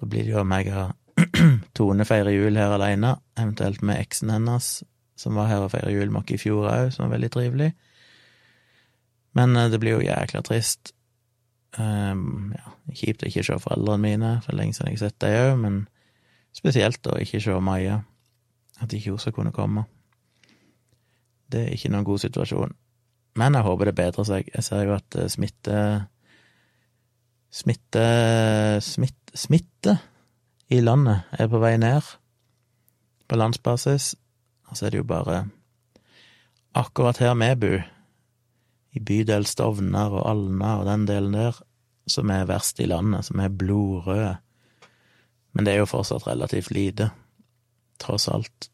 Da 0.00 0.08
blir 0.08 0.26
det 0.26 0.34
jo 0.34 0.44
jeg 0.44 0.72
har 0.74 0.96
Tone 1.76 2.04
feirer 2.08 2.32
jul 2.32 2.56
her 2.56 2.72
alene, 2.72 3.16
eventuelt 3.38 3.82
med 3.82 4.00
eksen 4.00 4.30
hennes, 4.32 4.82
som 5.16 5.36
var 5.36 5.50
her 5.50 5.64
og 5.64 5.72
feira 5.74 5.90
jul 5.92 6.10
med 6.12 6.22
oss 6.22 6.32
i 6.32 6.40
fjor 6.40 6.68
òg, 6.70 6.92
som 6.94 7.04
var 7.06 7.16
veldig 7.16 7.30
trivelig. 7.34 7.70
Men 9.36 9.56
eh, 9.56 9.68
det 9.70 9.80
blir 9.80 9.98
jo 9.98 10.04
jækla 10.06 10.42
trist. 10.46 10.94
Um, 11.78 12.50
ja, 12.56 12.72
kjipt 12.98 13.22
å 13.22 13.28
ikke 13.28 13.44
se 13.46 13.58
foreldrene 13.62 14.02
mine, 14.02 14.30
for 14.44 14.58
lenge 14.58 14.74
siden 14.74 14.90
jeg 14.90 14.98
har 14.98 15.10
sett 15.10 15.20
dem 15.22 15.36
òg, 15.44 15.52
men 15.60 15.80
spesielt 16.56 17.06
å 17.06 17.18
ikke 17.22 17.42
se 17.44 17.58
Maja. 17.62 18.00
At 18.80 18.94
ikke 18.96 19.12
hun 19.12 19.20
skal 19.20 19.36
kunne 19.36 19.52
komme. 19.52 19.84
Det 21.52 21.66
er 21.66 21.74
ikke 21.76 21.90
noen 21.92 22.06
god 22.08 22.22
situasjon. 22.22 22.72
Men 23.40 23.56
jeg 23.56 23.64
håper 23.64 23.88
det 23.88 23.96
bedrer 23.96 24.26
seg. 24.28 24.50
Jeg 24.52 24.66
ser 24.66 24.84
jo 24.84 24.96
at 24.98 25.16
eh, 25.16 25.30
smitte 25.32 25.76
Smitte 27.50 28.02
Smitte, 28.84 29.34
smitte 29.34 29.96
i 30.70 30.78
landet 30.84 31.26
er 31.34 31.48
på 31.50 31.58
vei 31.58 31.72
ned, 31.82 32.06
på 33.26 33.38
landsbasis. 33.38 34.12
Og 34.70 34.78
så 34.78 34.86
er 34.86 34.94
det 34.94 35.00
jo 35.00 35.08
bare 35.08 35.40
akkurat 36.78 37.18
her 37.18 37.34
vi 37.34 37.48
bor, 37.58 37.82
i 38.94 39.02
bydel 39.02 39.46
Stovner 39.46 40.14
og 40.14 40.28
Alna 40.30 40.76
og 40.78 40.86
den 40.86 41.08
delen 41.10 41.34
der, 41.34 41.58
som 42.06 42.30
er 42.30 42.46
verst 42.46 42.78
i 42.82 42.86
landet, 42.86 43.26
som 43.26 43.42
er 43.42 43.50
blodrøde. 43.50 44.36
Men 45.52 45.66
det 45.66 45.74
er 45.74 45.82
jo 45.82 45.90
fortsatt 45.90 46.26
relativt 46.26 46.70
lite, 46.74 47.10
tross 47.98 48.28
alt. 48.30 48.70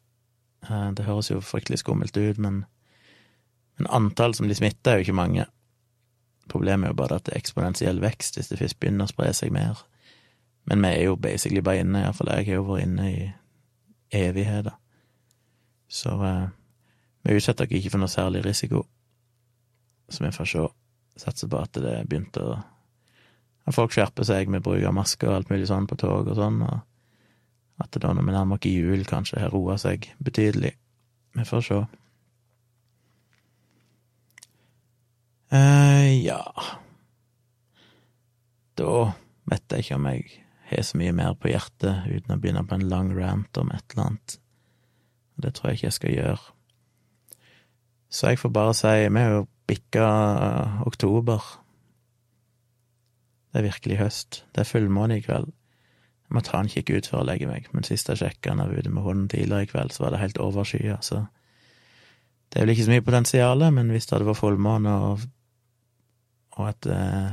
Eh, 0.69 0.89
det 0.93 1.05
høres 1.05 1.31
jo 1.31 1.41
fryktelig 1.41 1.81
skummelt 1.81 2.17
ut, 2.17 2.37
men, 2.37 2.65
men 3.77 3.89
antall 3.93 4.33
som 4.33 4.47
blir 4.47 4.57
smitta, 4.57 4.91
er 4.91 4.99
jo 4.99 5.07
ikke 5.07 5.19
mange. 5.19 5.45
Problemet 6.49 6.87
er 6.87 6.93
jo 6.93 6.97
bare 6.97 7.19
at 7.19 7.27
det 7.27 7.35
er 7.35 7.41
eksponentiell 7.41 8.01
vekst 8.01 8.37
hvis 8.37 8.49
det 8.49 8.59
først 8.61 8.79
begynner 8.79 9.05
å 9.05 9.11
spre 9.11 9.29
seg 9.35 9.53
mer. 9.53 9.83
Men 10.67 10.83
vi 10.83 10.93
er 10.95 11.03
jo 11.07 11.17
basically 11.21 11.61
bare 11.63 11.83
inne, 11.83 12.03
iallfall 12.03 12.31
jeg 12.33 12.47
har 12.49 12.59
jo 12.59 12.67
vært 12.67 12.87
inne 12.87 13.09
i 13.11 13.27
evigheter. 14.17 14.75
Så 15.87 16.15
eh, 16.25 16.47
vi 17.23 17.37
utsetter 17.37 17.67
dere 17.67 17.79
ikke 17.79 17.93
for 17.93 18.03
noe 18.03 18.11
særlig 18.11 18.43
risiko. 18.45 18.83
Så 20.09 20.23
vi 20.23 20.33
får 20.35 20.49
se. 20.51 20.65
Satser 21.17 21.49
på 21.49 21.59
at 21.59 21.77
det 21.81 22.01
begynte 22.09 22.43
å 22.45 22.57
At 23.67 23.75
folk 23.75 23.91
skjerper 23.91 24.23
seg 24.23 24.47
med 24.47 24.61
bruk 24.63 24.83
av 24.87 24.93
masker 24.95 25.27
og 25.27 25.33
alt 25.35 25.49
mulig 25.51 25.65
sånn 25.67 25.89
på 25.89 25.97
tog 25.99 26.29
og 26.31 26.37
sånn, 26.37 26.61
og 26.63 27.81
at 27.83 27.89
det 27.91 27.99
da 27.99 28.13
når 28.15 28.23
vi 28.23 28.35
nærmer 28.37 28.55
oss 28.55 28.67
jul, 28.69 29.01
kanskje 29.03 29.41
har 29.41 29.51
roa 29.51 29.75
seg 29.81 30.07
betydelig. 30.23 30.71
Vi 31.35 31.43
får 31.43 31.65
se. 31.65 31.79
Eh, 35.51 36.09
ja 36.25 36.41
Da 38.77 38.91
vet 39.47 39.71
jeg 39.71 39.85
ikke 39.85 39.97
om 39.97 40.09
jeg 40.11 40.25
har 40.67 40.83
så 40.83 40.99
mye 40.99 41.15
mer 41.15 41.37
på 41.39 41.51
hjertet 41.51 42.09
uten 42.11 42.35
å 42.35 42.39
begynne 42.41 42.65
på 42.67 42.75
en 42.75 42.89
lang 42.91 43.13
rant 43.15 43.57
om 43.61 43.71
et 43.71 43.93
eller 43.93 44.03
annet. 44.03 44.37
Det 45.37 45.53
tror 45.55 45.69
jeg 45.69 45.79
ikke 45.79 45.87
jeg 45.87 45.97
skal 45.97 46.15
gjøre. 46.17 46.55
Så 48.09 48.31
jeg 48.31 48.39
får 48.41 48.51
bare 48.55 48.73
si 48.75 48.91
Vi 49.07 49.21
har 49.21 49.31
jo 49.31 49.47
bikka 49.67 50.07
uh, 50.07 50.81
oktober. 50.87 51.43
Det 53.51 53.61
er 53.61 53.67
virkelig 53.67 53.97
høst. 53.99 54.43
Det 54.55 54.63
er 54.63 54.69
fullmåne 54.69 55.17
i 55.17 55.23
kveld. 55.23 55.47
Jeg 56.27 56.35
må 56.35 56.43
ta 56.43 56.59
en 56.59 56.71
kikk 56.71 56.91
ut 56.91 57.07
før 57.07 57.21
jeg 57.21 57.27
legger 57.29 57.51
meg, 57.51 57.67
men 57.71 57.87
sist 57.87 58.09
jeg 58.11 58.19
sjekka 58.19 58.53
når 58.53 58.67
jeg 58.67 58.75
var 58.75 58.83
ute 58.83 58.93
med 58.95 59.05
hunden 59.05 59.27
tidligere 59.31 59.63
i 59.63 59.69
kveld, 59.71 59.93
så 59.95 60.03
var 60.03 60.11
det 60.11 60.19
helt 60.19 60.39
overskya, 60.43 60.97
så 60.99 61.21
det 62.51 62.59
er 62.59 62.65
vel 62.65 62.73
ikke 62.73 62.83
så 62.83 62.91
mye 62.91 63.05
potensial, 63.05 63.63
men 63.75 63.91
hvis 63.91 64.07
det 64.07 64.15
hadde 64.15 64.27
vært 64.27 64.39
fullmåne 64.41 64.95
og, 65.07 65.23
og 66.57 66.71
at 66.71 66.89
eh, 66.91 67.31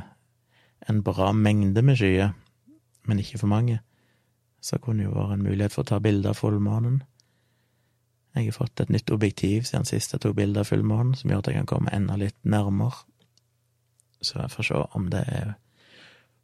en 0.89 1.03
bra 1.05 1.33
mengde 1.33 1.83
med 1.83 1.99
skyer, 2.01 2.35
men 3.05 3.21
ikke 3.21 3.41
for 3.41 3.51
mange, 3.51 3.81
så 4.65 4.79
kunne 4.81 5.05
jo 5.05 5.13
vært 5.13 5.37
en 5.37 5.45
mulighet 5.45 5.75
for 5.75 5.85
å 5.85 5.91
ta 5.93 5.99
bilde 6.01 6.31
av 6.31 6.39
fullmånen. 6.41 7.03
Jeg 8.35 8.49
har 8.49 8.57
fått 8.57 8.81
et 8.83 8.91
nytt 8.91 9.13
objektiv 9.15 9.67
siden 9.69 9.87
sist 9.87 10.15
jeg 10.15 10.23
tok 10.25 10.37
bilde 10.39 10.63
av 10.63 10.71
fullmånen, 10.71 11.15
som 11.19 11.31
gjør 11.31 11.43
at 11.43 11.51
jeg 11.51 11.61
kan 11.61 11.71
komme 11.71 11.93
enda 11.95 12.17
litt 12.19 12.39
nærmere. 12.43 13.05
Så 14.25 14.41
jeg 14.41 14.51
får 14.55 14.69
se 14.71 14.81
om 14.97 15.11
det 15.13 15.21
er 15.29 15.53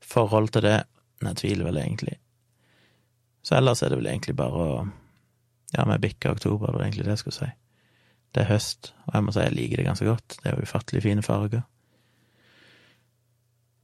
forhold 0.04 0.52
til 0.54 0.66
det. 0.68 0.78
Men 1.20 1.32
jeg 1.32 1.40
tviler 1.42 1.68
vel 1.68 1.80
egentlig. 1.80 2.16
Så 3.42 3.56
ellers 3.56 3.82
er 3.82 3.92
det 3.92 4.00
vel 4.00 4.10
egentlig 4.12 4.36
bare 4.36 4.66
å 4.66 4.88
Ja, 5.70 5.84
vi 5.86 6.00
bikker 6.02 6.32
oktober, 6.34 6.66
det 6.66 6.74
var 6.74 6.82
egentlig 6.82 7.04
det 7.06 7.12
jeg 7.12 7.18
skulle 7.20 7.36
si. 7.36 7.46
Det 8.34 8.40
er 8.42 8.48
høst, 8.48 8.88
og 9.06 9.12
jeg 9.14 9.22
må 9.22 9.32
si 9.34 9.44
jeg 9.44 9.54
liker 9.54 9.78
det 9.78 9.84
ganske 9.86 10.06
godt. 10.08 10.34
Det 10.42 10.48
er 10.50 10.56
jo 10.56 10.64
ufattelig 10.66 11.02
fine 11.04 11.22
farger. 11.22 11.60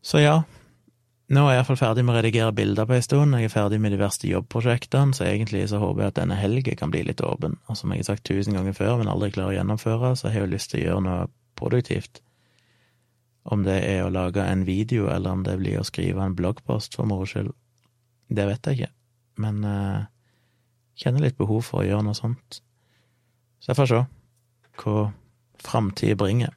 Så 0.06 0.20
ja, 0.22 0.36
nå 1.34 1.42
er 1.42 1.56
jeg 1.56 1.58
iallfall 1.58 1.78
ferdig 1.80 2.04
med 2.06 2.14
å 2.14 2.20
redigere 2.20 2.54
bilder 2.54 2.86
på 2.86 2.94
en 2.94 3.02
stund, 3.02 3.34
jeg 3.34 3.48
er 3.48 3.50
ferdig 3.50 3.80
med 3.82 3.90
de 3.90 3.98
verste 3.98 4.28
jobbprosjektene, 4.30 5.16
så 5.16 5.24
egentlig 5.26 5.64
så 5.72 5.80
håper 5.82 6.04
jeg 6.04 6.12
at 6.12 6.20
denne 6.20 6.36
helgen 6.38 6.78
kan 6.78 6.92
bli 6.92 7.00
litt 7.08 7.22
åpen. 7.26 7.56
Og 7.66 7.78
som 7.80 7.90
jeg 7.90 8.04
har 8.04 8.12
sagt 8.12 8.26
tusen 8.28 8.54
ganger 8.54 8.76
før, 8.76 9.00
men 9.00 9.10
aldri 9.10 9.32
klarer 9.34 9.56
å 9.56 9.56
gjennomføre, 9.56 10.12
så 10.14 10.28
jeg 10.28 10.36
har 10.36 10.44
jeg 10.44 10.46
jo 10.46 10.52
lyst 10.52 10.70
til 10.70 10.78
å 10.78 10.84
gjøre 10.84 11.04
noe 11.08 11.24
produktivt. 11.58 12.20
Om 13.50 13.64
det 13.66 13.80
er 13.88 14.04
å 14.04 14.12
lage 14.14 14.44
en 14.46 14.62
video, 14.68 15.08
eller 15.10 15.34
om 15.34 15.42
det 15.46 15.56
blir 15.58 15.80
å 15.80 15.86
skrive 15.86 16.22
en 16.22 16.36
bloggpost 16.38 16.94
for 16.94 17.10
moro 17.10 17.26
skyld, 17.26 17.50
det 18.30 18.46
vet 18.46 18.70
jeg 18.70 18.78
ikke, 18.78 18.92
men 19.42 19.58
uh, 19.66 20.06
kjenner 20.98 21.26
litt 21.26 21.38
behov 21.38 21.66
for 21.66 21.82
å 21.82 21.88
gjøre 21.88 22.06
noe 22.06 22.18
sånt. 22.18 22.60
Så 23.58 23.72
jeg 23.72 23.80
får 23.80 23.90
se 23.90 24.04
hva 24.84 25.08
framtida 25.66 26.18
bringer. 26.18 26.54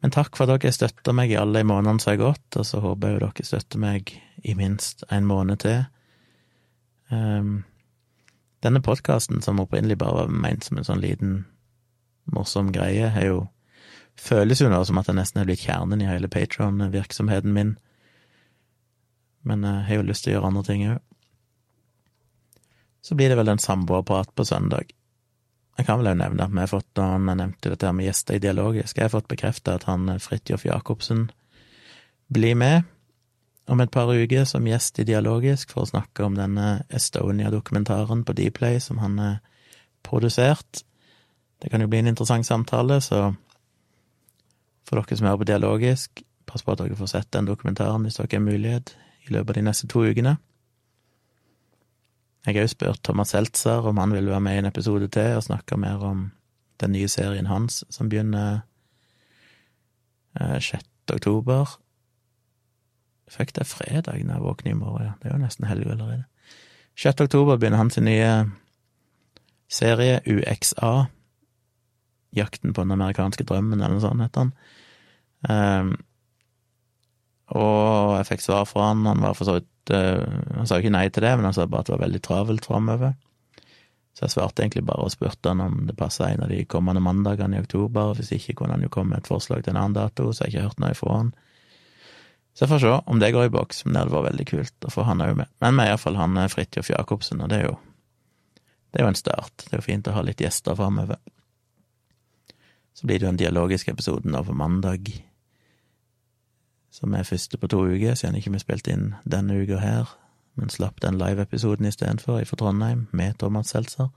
Men 0.00 0.14
takk 0.14 0.36
for 0.36 0.48
at 0.48 0.62
dere 0.62 0.72
støtter 0.72 1.16
meg 1.16 1.32
i 1.32 1.38
alle 1.38 1.60
de 1.60 1.68
månedene 1.68 2.00
som 2.00 2.14
har 2.14 2.20
gått, 2.22 2.56
og 2.56 2.66
så 2.66 2.80
håper 2.80 3.08
jeg 3.08 3.16
jo 3.16 3.24
dere 3.26 3.48
støtter 3.48 3.82
meg 3.82 4.12
i 4.40 4.54
minst 4.56 5.04
en 5.12 5.28
måned 5.28 5.60
til. 5.60 5.82
Um, 7.12 7.64
denne 8.64 8.80
podkasten, 8.84 9.42
som 9.44 9.60
opprinnelig 9.60 9.98
bare 10.00 10.22
var 10.22 10.32
ment 10.32 10.64
som 10.64 10.80
en 10.80 10.88
sånn 10.88 11.02
liten 11.04 11.42
morsom 12.32 12.70
greie, 12.72 13.10
er 13.12 13.28
jo 13.28 13.44
føles 14.20 14.60
jo 14.60 14.68
nå 14.70 14.80
som 14.84 14.98
at 15.00 15.08
det 15.08 15.16
nesten 15.16 15.40
er 15.40 15.48
blitt 15.48 15.64
kjernen 15.64 16.02
i 16.02 16.08
hele 16.08 16.28
Patron-virksomheten 16.32 17.54
min. 17.56 17.76
Men 19.48 19.64
jeg 19.64 19.86
har 19.88 20.00
jo 20.00 20.08
lyst 20.08 20.24
til 20.24 20.34
å 20.34 20.38
gjøre 20.38 20.50
andre 20.50 20.64
ting 20.68 20.86
òg. 20.90 20.98
Så 23.00 23.16
blir 23.16 23.32
det 23.32 23.38
vel 23.40 23.48
en 23.48 23.62
samboerprat 23.62 24.34
på 24.36 24.44
søndag. 24.44 24.92
Jeg 25.80 25.86
kan 25.88 26.02
vel 26.02 26.12
nevne 26.12 26.44
at 26.44 26.52
vi 26.52 26.60
har 26.60 26.68
fått, 26.68 26.98
han 27.00 27.24
nevnte 27.24 27.70
dette 27.72 27.90
med 27.96 28.04
gjester 28.04 28.36
i 28.36 28.42
Dialogisk, 28.44 28.98
jeg 28.98 29.06
har 29.06 29.14
fått 29.14 29.30
bekrefta 29.32 29.78
at 29.78 29.86
han 29.88 30.10
Fridtjof 30.20 30.66
Jacobsen 30.68 31.30
blir 32.28 32.58
med 32.60 32.84
om 33.70 33.80
et 33.80 33.92
par 33.94 34.12
uker 34.12 34.44
som 34.44 34.66
gjest 34.68 35.00
i 35.00 35.06
Dialogisk 35.08 35.72
for 35.72 35.86
å 35.86 35.88
snakke 35.88 36.26
om 36.26 36.36
denne 36.36 36.82
Estonia-dokumentaren 36.92 38.26
på 38.28 38.34
Dplay 38.36 38.76
som 38.84 39.00
han 39.00 39.16
har 39.22 39.38
produsert. 40.04 40.82
Det 41.64 41.72
kan 41.72 41.80
jo 41.80 41.88
bli 41.88 42.02
en 42.02 42.12
interessant 42.12 42.44
samtale, 42.44 43.00
så 43.00 43.30
for 44.84 45.00
dere 45.00 45.16
som 45.16 45.30
hører 45.30 45.40
på 45.40 45.48
Dialogisk, 45.48 46.20
pass 46.44 46.66
på 46.66 46.76
at 46.76 46.84
dere 46.84 47.00
får 47.00 47.14
sett 47.14 47.32
den 47.32 47.48
dokumentaren 47.48 48.04
hvis 48.04 48.20
dere 48.20 48.36
har 48.36 48.44
mulighet, 48.44 48.92
i 49.24 49.32
løpet 49.32 49.54
av 49.54 49.62
de 49.62 49.66
neste 49.70 49.88
to 49.88 50.04
ukene. 50.04 50.36
Jeg 52.46 52.56
har 52.56 52.64
jo 52.64 52.72
spurt 52.72 53.02
Thomas 53.04 53.34
Seltzer 53.34 53.84
om 53.84 53.98
han 54.00 54.14
vil 54.16 54.30
være 54.30 54.40
med 54.40 54.56
i 54.56 54.60
en 54.62 54.70
episode 54.70 55.08
til 55.12 55.36
og 55.36 55.44
snakke 55.44 55.76
mer 55.76 56.00
om 56.04 56.30
den 56.80 56.92
nye 56.92 57.08
serien 57.08 57.50
hans 57.50 57.82
som 57.92 58.08
begynner 58.08 58.62
6. 60.40 60.74
Eh, 60.74 61.14
oktober. 61.14 61.76
Fikk 63.30 63.52
det 63.58 63.66
fredag 63.66 64.24
når 64.24 64.34
jeg 64.34 64.42
våkner 64.42 64.72
i 64.72 64.78
morgen, 64.78 65.06
ja. 65.06 65.12
Det 65.20 65.28
er 65.28 65.36
jo 65.36 65.42
nesten 65.44 65.68
helg 65.68 65.90
allerede. 65.90 66.24
6. 66.96 67.20
oktober 67.20 67.58
begynner 67.58 67.82
hans 67.82 67.98
nye 68.00 68.32
serie, 69.68 70.20
UXA. 70.26 71.10
Jakten 72.36 72.72
på 72.72 72.82
den 72.82 72.94
amerikanske 72.94 73.44
drømmen, 73.44 73.80
eller 73.80 73.98
noe 73.98 74.04
sånt 74.04 74.22
heter 74.22 74.46
han. 74.46 74.54
Um, 75.50 75.92
og 77.50 78.16
jeg 78.18 78.28
fikk 78.30 78.44
svar 78.44 78.66
fra 78.68 78.90
han, 78.90 79.06
han 79.06 79.22
var 79.22 79.34
for 79.34 79.48
så 79.48 79.58
vidt 79.58 79.68
uh, 79.92 80.56
Han 80.56 80.68
sa 80.68 80.78
jo 80.78 80.84
ikke 80.84 80.94
nei 80.94 81.08
til 81.10 81.26
det, 81.26 81.34
men 81.36 81.48
han 81.48 81.56
sa 81.56 81.66
bare 81.66 81.84
at 81.84 81.90
det 81.90 81.96
var 81.96 82.06
veldig 82.06 82.22
travelt 82.24 82.68
framover. 82.68 83.12
Så 84.16 84.26
jeg 84.26 84.34
svarte 84.34 84.64
egentlig 84.64 84.82
bare 84.88 85.06
og 85.06 85.12
spurte 85.14 85.52
han 85.52 85.62
om 85.64 85.84
det 85.88 85.96
passa 85.98 86.28
en 86.28 86.42
av 86.44 86.50
de 86.50 86.64
kommende 86.68 87.02
mandagene 87.04 87.58
i 87.58 87.62
oktober. 87.62 88.16
Hvis 88.18 88.32
ikke 88.36 88.58
kunne 88.58 88.76
han 88.76 88.84
jo 88.84 88.90
komme 88.92 89.14
med 89.14 89.22
et 89.22 89.30
forslag 89.30 89.62
til 89.64 89.74
en 89.74 89.82
annen 89.84 89.96
dato, 89.96 90.32
så 90.32 90.44
jeg 90.44 90.50
har 90.50 90.56
ikke 90.56 90.66
hørt 90.68 90.82
noe 90.82 90.98
fra 90.98 91.20
han. 91.20 91.30
Så 92.52 92.64
jeg 92.64 92.72
får 92.72 92.82
se 92.82 92.96
om 93.06 93.20
det 93.22 93.30
går 93.32 93.46
i 93.46 93.52
boks, 93.54 93.84
men 93.84 93.94
det 93.94 94.02
hadde 94.02 94.16
vært 94.16 94.28
veldig 94.32 94.48
kult 94.50 94.88
å 94.88 94.92
få 94.92 95.06
han 95.06 95.22
òg 95.24 95.36
med. 95.38 95.52
Men 95.62 95.78
med 95.78 95.92
iallfall 95.92 96.18
han 96.18 96.40
Fridtjof 96.50 96.90
Jacobsen, 96.90 97.40
og 97.44 97.52
det 97.52 97.62
er 97.62 97.70
jo 97.70 97.76
det 98.90 98.98
er 98.98 99.06
jo 99.06 99.12
en 99.12 99.18
start. 99.18 99.54
Det 99.62 99.76
er 99.76 99.78
jo 99.78 99.86
fint 99.86 100.08
å 100.10 100.16
ha 100.16 100.22
litt 100.26 100.42
gjester 100.42 100.74
framover. 100.74 101.20
Så 102.92 103.06
blir 103.06 103.20
det 103.20 103.28
jo 103.28 103.30
en 103.30 103.38
dialogisk 103.38 103.88
episode 103.92 104.28
nå 104.28 104.42
på 104.44 104.56
mandag 104.56 105.12
som 106.90 107.14
er 107.14 107.26
første 107.26 107.58
på 107.58 107.68
to 107.70 107.84
uker, 107.86 108.14
siden 108.14 108.38
ikke 108.38 108.52
vi 108.54 108.62
spilte 108.62 108.94
inn 108.94 109.12
denne 109.24 109.60
uka 109.62 109.78
her, 109.80 110.14
men 110.58 110.72
slapp 110.72 111.00
den 111.02 111.18
live-episoden 111.18 111.86
istedenfor, 111.86 112.42
fra 112.44 112.56
Trondheim, 112.56 113.06
med 113.12 113.38
Thomas 113.38 113.70
Seltzer. 113.70 114.10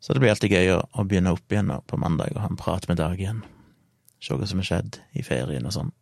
Så 0.00 0.12
det 0.12 0.20
blir 0.20 0.34
alltid 0.34 0.52
gøy 0.52 0.72
å, 0.76 1.04
begynne 1.04 1.32
opp 1.32 1.52
igjen 1.52 1.70
nå 1.70 1.78
på 1.88 1.96
mandag 2.00 2.34
og 2.34 2.42
ha 2.42 2.48
en 2.50 2.60
prat 2.60 2.88
med 2.90 2.98
Dag 3.00 3.20
igjen. 3.20 3.44
Se 4.20 4.36
hva 4.36 4.48
som 4.48 4.60
har 4.60 4.68
skjedd 4.68 4.98
i 5.16 5.24
ferien 5.24 5.64
og 5.64 5.72
sånn. 5.72 5.92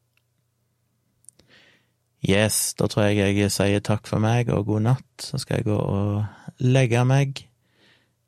Yes, 2.22 2.74
da 2.78 2.86
tror 2.90 3.08
jeg 3.08 3.34
jeg 3.34 3.50
sier 3.50 3.82
takk 3.82 4.06
for 4.10 4.22
meg 4.22 4.50
og 4.54 4.68
god 4.68 4.86
natt. 4.86 5.22
Så 5.22 5.38
skal 5.42 5.60
jeg 5.60 5.68
gå 5.70 5.78
og 5.78 6.62
legge 6.62 7.02
meg. 7.06 7.44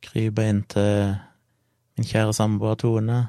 Krype 0.02 0.46
inn 0.50 0.64
til 0.70 1.14
min 1.94 2.06
kjære 2.06 2.34
samboer 2.34 2.78
Tone, 2.78 3.20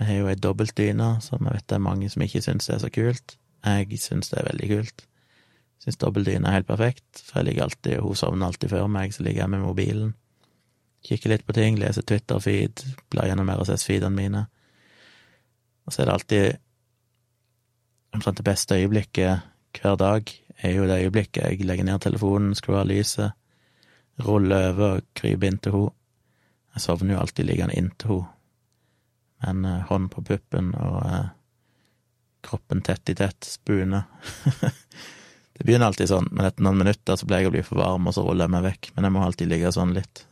vi 0.00 0.06
har 0.08 0.14
jo 0.16 0.28
ei 0.30 0.38
dobbeltdyne, 0.40 1.10
som 1.20 1.44
jeg 1.44 1.58
vet 1.58 1.66
det 1.68 1.76
er 1.76 1.84
mange 1.84 2.08
som 2.08 2.22
ikke 2.24 2.40
syns 2.40 2.70
er 2.72 2.78
så 2.80 2.88
kult. 2.92 3.34
Jeg 3.66 3.98
syns 4.00 4.30
det 4.32 4.38
er 4.40 4.46
veldig 4.48 4.68
kult. 4.70 5.04
Syns 5.84 6.00
dobbeltdyne 6.00 6.48
er 6.48 6.56
helt 6.56 6.68
perfekt, 6.70 7.20
for 7.20 7.40
jeg 7.40 7.50
ligger 7.50 7.66
alltid, 7.66 7.98
og 7.98 8.06
hun 8.06 8.16
sovner 8.16 8.48
alltid 8.48 8.72
før 8.72 8.88
meg, 8.88 9.12
så 9.12 9.26
ligger 9.26 9.42
jeg 9.42 9.52
med 9.52 9.60
mobilen. 9.66 10.14
Kikker 11.04 11.34
litt 11.34 11.44
på 11.44 11.56
ting, 11.56 11.76
leser 11.80 12.06
Twitter-feed, 12.08 12.84
blar 13.12 13.28
gjennom 13.28 13.52
RSS-feedene 13.52 14.16
mine. 14.16 14.46
Og 15.84 15.92
så 15.92 16.00
er 16.00 16.08
det 16.08 16.16
alltid 16.16 16.58
omtrent 18.16 18.40
det 18.40 18.48
beste 18.48 18.80
øyeblikket 18.80 19.46
hver 19.76 20.00
dag, 20.00 20.32
er 20.64 20.76
jo 20.76 20.88
det 20.88 21.02
øyeblikket 21.04 21.44
jeg 21.44 21.68
legger 21.68 21.84
ned 21.84 22.00
telefonen, 22.00 22.56
skrur 22.56 22.80
av 22.80 22.88
lyset, 22.88 23.36
ruller 24.24 24.72
over 24.72 24.96
og 24.96 25.08
kryper 25.12 25.52
inn 25.52 25.60
til 25.60 25.76
henne. 25.76 25.96
Jeg 26.70 26.88
sovner 26.88 27.18
jo 27.18 27.20
alltid 27.20 27.48
liggende 27.52 27.76
inntil 27.76 28.14
henne 28.16 28.39
en 29.40 29.64
uh, 29.64 29.82
hånd 29.88 30.10
på 30.12 30.22
puppen 30.26 30.72
og 30.76 30.98
eh, 31.06 31.28
kroppen 32.44 32.82
tett 32.84 33.12
i 33.12 33.14
tett, 33.16 33.44
spune. 33.44 34.02
det 35.56 35.64
begynner 35.64 35.90
alltid 35.90 36.10
sånn, 36.10 36.28
men 36.32 36.48
etter 36.48 36.64
noen 36.64 36.80
minutter 36.80 37.16
så 37.16 37.28
pleier 37.28 37.46
jeg 37.46 37.52
å 37.52 37.54
bli 37.56 37.64
for 37.64 37.80
varm, 37.80 38.08
og 38.08 38.16
så 38.16 38.24
ruller 38.24 38.48
jeg 38.48 38.54
meg 38.56 38.66
vekk. 38.68 38.90
Men 38.96 39.06
jeg 39.06 39.14
må 39.16 39.24
alltid 39.24 39.52
ligge 39.52 39.72
sånn 39.76 39.94
litt 39.96 40.24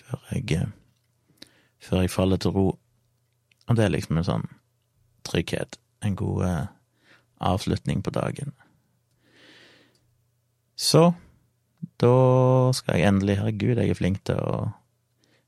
før 0.00 0.24
jeg, 0.32 0.60
uh, 0.60 1.48
før 1.84 2.04
jeg 2.04 2.12
faller 2.12 2.40
til 2.40 2.56
ro. 2.56 2.66
Og 3.68 3.78
det 3.78 3.86
er 3.86 3.94
liksom 3.94 4.20
en 4.20 4.28
sånn 4.28 4.48
trygghet, 5.28 5.78
en 6.04 6.16
god 6.18 6.68
avslutning 7.40 8.00
på 8.02 8.12
dagen. 8.12 8.52
Så 10.80 11.12
da 12.00 12.72
skal 12.76 12.98
jeg 12.98 13.08
endelig 13.08 13.36
Herregud, 13.40 13.78
jeg 13.78 13.92
er 13.92 13.98
flink 13.98 14.22
til 14.28 14.40
å 14.40 14.54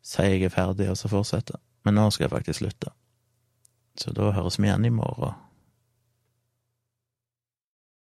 si 0.05 0.25
jeg 0.27 0.45
er 0.47 0.53
ferdig, 0.53 0.91
og 0.93 0.99
så 1.01 1.09
fortsette. 1.09 1.57
Men 1.83 1.99
nå 1.99 2.09
skal 2.11 2.27
jeg 2.27 2.35
faktisk 2.35 2.63
slutte. 2.63 2.93
Så 3.99 4.13
da 4.17 4.31
høres 4.33 4.59
vi 4.59 4.69
igjen 4.69 4.87
i 4.89 4.95
morgen. 4.95 5.35